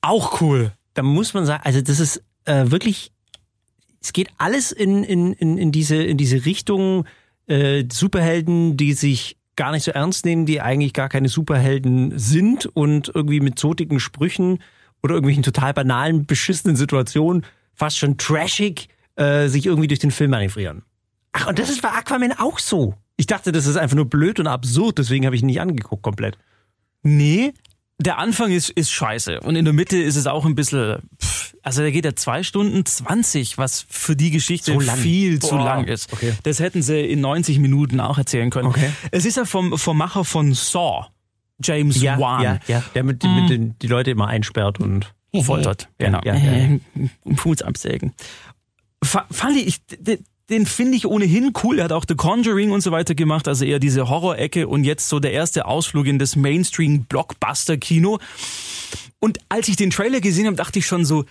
[0.00, 0.72] Auch cool.
[0.94, 3.12] Da muss man sagen, also das ist äh, wirklich,
[4.00, 7.06] es geht alles in, in, in, in, diese, in diese Richtung
[7.46, 12.66] äh, Superhelden, die sich gar nicht so ernst nehmen, die eigentlich gar keine Superhelden sind
[12.66, 14.62] und irgendwie mit so dicken Sprüchen
[15.02, 20.30] oder irgendwelchen total banalen, beschissenen Situationen, fast schon trashig, äh, sich irgendwie durch den Film
[20.30, 20.82] manövrieren.
[21.32, 22.94] Ach, und das ist bei Aquaman auch so.
[23.16, 26.02] Ich dachte, das ist einfach nur blöd und absurd, deswegen habe ich ihn nicht angeguckt
[26.02, 26.38] komplett.
[27.02, 27.52] Nee,
[28.02, 29.40] der Anfang ist, ist scheiße.
[29.40, 32.42] Und in der Mitte ist es auch ein bisschen, pff, also da geht ja zwei
[32.42, 35.64] Stunden 20, was für die Geschichte So viel zu Boah.
[35.64, 36.12] lang ist.
[36.12, 36.32] Okay.
[36.42, 38.68] Das hätten sie in 90 Minuten auch erzählen können.
[38.68, 38.90] Okay.
[39.10, 41.06] Es ist ja vom, vom Macher von Saw,
[41.62, 42.42] James Wan.
[42.42, 45.88] ja, ja, der mit, mit den, die Leute immer einsperrt und foltert.
[46.00, 46.20] Ja, genau.
[46.24, 46.52] ja, ja,
[46.96, 47.34] ja.
[47.36, 48.12] Fuß absägen.
[49.02, 49.80] Fa- Fand ich,
[50.52, 51.78] den finde ich ohnehin cool.
[51.78, 55.08] Er hat auch The Conjuring und so weiter gemacht, also eher diese Horror-Ecke und jetzt
[55.08, 58.18] so der erste Ausflug in das Mainstream-Blockbuster-Kino.
[59.18, 61.24] Und als ich den Trailer gesehen habe, dachte ich schon so,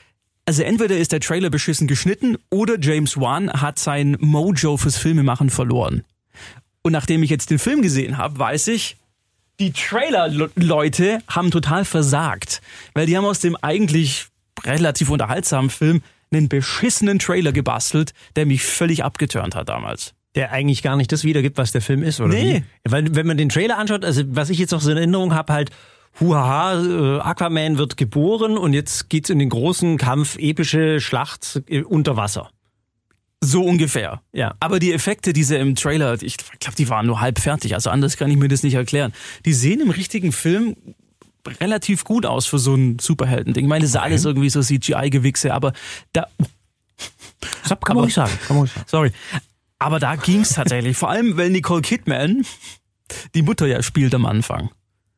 [0.46, 5.50] also entweder ist der Trailer beschissen geschnitten oder James Wan hat sein Mojo fürs Filmemachen
[5.50, 6.04] verloren.
[6.82, 8.98] Und nachdem ich jetzt den Film gesehen habe, weiß ich,
[9.60, 12.62] die Trailer-Leute haben total versagt.
[12.96, 14.28] Weil die haben aus dem eigentlich
[14.64, 16.02] relativ unterhaltsamen Film
[16.32, 20.14] einen beschissenen Trailer gebastelt, der mich völlig abgeturnt hat damals.
[20.36, 22.34] Der eigentlich gar nicht das wiedergibt, was der Film ist, oder?
[22.34, 22.64] Nee.
[22.84, 22.92] Wie?
[22.92, 25.52] Weil, wenn man den Trailer anschaut, also was ich jetzt noch so in Erinnerung habe,
[25.52, 25.72] halt,
[26.20, 31.84] huhaha, äh, Aquaman wird geboren und jetzt geht's in den großen Kampf, epische Schlacht äh,
[31.84, 32.50] unter Wasser.
[33.44, 34.22] So ungefähr.
[34.34, 34.56] Ja.
[34.60, 37.74] Aber die Effekte, diese im Trailer, ich glaube, die waren nur halb fertig.
[37.74, 39.14] Also anders kann ich mir das nicht erklären.
[39.46, 40.76] Die sehen im richtigen Film
[41.60, 43.66] relativ gut aus für so ein Superhelden-Ding.
[43.66, 45.74] Ich meine, das ist alles irgendwie so CGI-Gewichse, aber
[46.14, 46.28] da.
[47.64, 48.32] Das kann man ruhig sagen.
[48.48, 48.86] Kann man sagen.
[48.88, 49.12] Sorry.
[49.80, 50.96] Aber da ging's tatsächlich.
[50.96, 52.46] Vor allem, weil Nicole Kidman
[53.36, 54.70] die Mutter ja spielt am Anfang.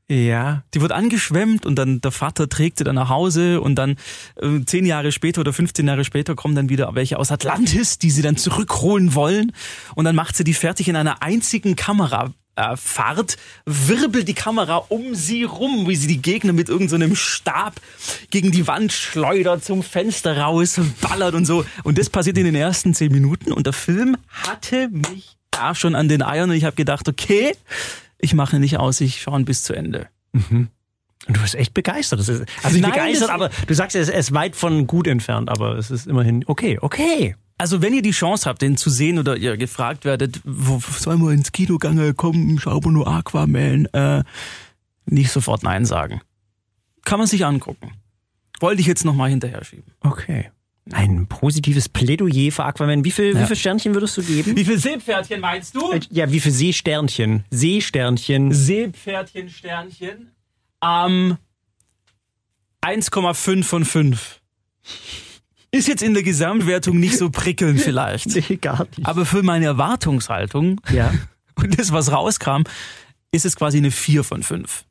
[0.09, 0.63] Ja.
[0.73, 3.95] Die wird angeschwemmt und dann der Vater trägt sie dann nach Hause und dann
[4.35, 8.11] äh, zehn Jahre später oder 15 Jahre später kommen dann wieder welche aus Atlantis, die
[8.11, 9.53] sie dann zurückholen wollen
[9.95, 12.33] und dann macht sie die fertig in einer einzigen Kamera.
[12.55, 17.15] Äh, Fahrt, wirbelt die Kamera um sie rum, wie sie die Gegner mit irgendeinem so
[17.15, 17.81] Stab
[18.29, 21.65] gegen die Wand schleudert, zum Fenster raus, ballert und so.
[21.83, 25.95] Und das passiert in den ersten zehn Minuten und der Film hatte mich da schon
[25.95, 27.55] an den Eiern und ich habe gedacht, okay,
[28.19, 30.07] ich mache nicht aus, ich schaue bis zu Ende.
[30.33, 30.69] Mhm.
[31.27, 32.19] Und du bist echt begeistert.
[32.19, 35.77] Ist, also nicht Nein, begeistert, aber du sagst, er ist weit von gut entfernt, aber
[35.77, 37.35] es ist immerhin okay, okay.
[37.57, 41.19] Also wenn ihr die Chance habt, den zu sehen oder ihr gefragt werdet, wo sollen
[41.21, 44.23] wir ins Kino gehen, komm, schau mal nur Aquaman, äh,
[45.05, 46.21] nicht sofort Nein sagen.
[47.05, 47.91] Kann man sich angucken.
[48.59, 49.91] Wollte ich jetzt nochmal hinterher schieben.
[50.01, 50.49] Okay.
[50.91, 53.05] Ein positives Plädoyer für Aquaman.
[53.05, 53.45] Wie viel, wie Ja.
[53.47, 54.55] viel Sternchen würdest du geben?
[54.57, 55.93] Wie viel Seepferdchen meinst du?
[56.09, 57.45] Ja, wie viel Seesternchen?
[57.51, 58.51] Seesternchen.
[58.51, 60.31] Seepferdchen, Sternchen.
[60.83, 61.37] Ähm,
[62.81, 64.41] 1,5 von 5.
[65.73, 68.27] Ist jetzt in der Gesamtwertung nicht so prickelnd vielleicht.
[68.27, 69.05] Nee, gar nicht.
[69.07, 71.11] Aber für meine Erwartungshaltung Ja.
[71.55, 72.61] und das, was rauskam,
[73.31, 74.85] ist es quasi eine 4 von 5.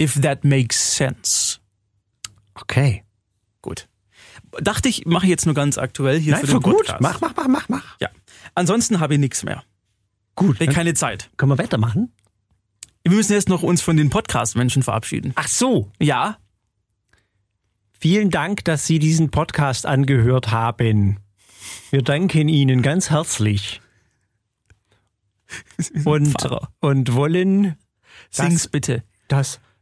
[0.00, 1.58] If that makes sense.
[2.54, 3.04] Okay.
[3.60, 3.88] Gut.
[4.60, 6.76] Dachte ich, mache ich jetzt nur ganz aktuell hier Nein, für den gut.
[6.78, 7.00] Podcast.
[7.02, 8.00] Mach, mach, mach, mach, mach.
[8.00, 8.08] Ja.
[8.54, 9.64] Ansonsten habe ich nichts mehr.
[10.34, 10.60] Gut.
[10.60, 11.30] Ich keine Zeit.
[11.36, 12.10] können wir weitermachen?
[13.04, 15.32] Wir müssen jetzt noch uns von den Podcast-Menschen verabschieden.
[15.36, 15.90] Ach so.
[16.00, 16.38] Ja,
[17.98, 21.18] Vielen Dank, dass Sie diesen Podcast angehört haben.
[21.90, 23.80] Wir danken Ihnen ganz herzlich.
[26.04, 26.34] Und,
[26.80, 27.76] und wollen,
[28.30, 29.04] sing's bitte.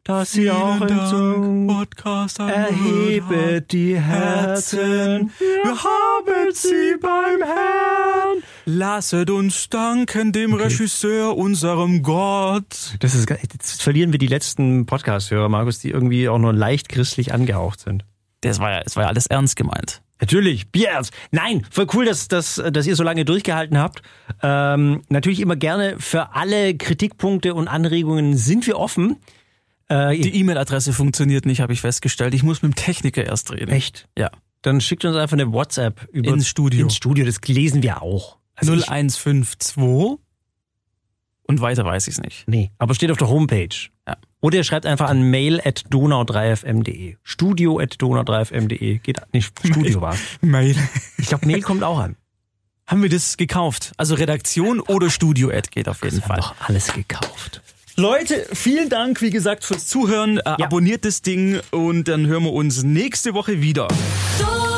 [0.04, 5.32] Dass, Sie auch in Song Podcast erhebe die Herzen.
[5.38, 8.42] Wir haben sie beim Herrn.
[8.66, 12.96] Lasset uns danken dem Regisseur, unserem Gott.
[13.00, 17.32] Das ist, jetzt verlieren wir die letzten Podcast-Hörer, Markus, die irgendwie auch nur leicht christlich
[17.32, 18.04] angehaucht sind.
[18.42, 20.02] Das war ja, es war ja alles ernst gemeint.
[20.20, 21.12] Natürlich, Bierz.
[21.30, 24.02] Nein, voll cool, dass, dass, dass ihr so lange durchgehalten habt.
[24.42, 29.16] Ähm, natürlich immer gerne für alle Kritikpunkte und Anregungen sind wir offen.
[29.88, 32.34] Äh, Die E-Mail-Adresse funktioniert nicht, habe ich festgestellt.
[32.34, 33.70] Ich muss mit dem Techniker erst reden.
[33.70, 34.08] echt?
[34.18, 34.30] Ja.
[34.62, 36.80] Dann schickt uns einfach eine WhatsApp über Ins Studio.
[36.84, 38.38] Ins Studio, das lesen wir auch.
[38.54, 39.76] Also ich, 0152
[41.46, 42.48] und weiter weiß ich es nicht.
[42.48, 43.68] nee, aber steht auf der Homepage.
[44.08, 44.16] Ja.
[44.40, 47.16] Oder ihr schreibt einfach an mail at donau3fm.de.
[47.22, 48.98] Studio at donau3fm.de.
[48.98, 50.16] Geht nicht, Studio war.
[50.40, 50.76] Mail.
[51.18, 52.16] Ich glaube, Mail kommt auch an.
[52.86, 53.92] Haben wir das gekauft?
[53.96, 56.36] Also Redaktion oder Studio-Ad geht auf jeden haben Fall.
[56.38, 57.62] doch alles gekauft.
[57.96, 60.38] Leute, vielen Dank, wie gesagt, fürs Zuhören.
[60.38, 60.66] Äh, Ja.
[60.66, 63.86] Abonniert das Ding und dann hören wir uns nächste Woche wieder.
[64.38, 64.73] So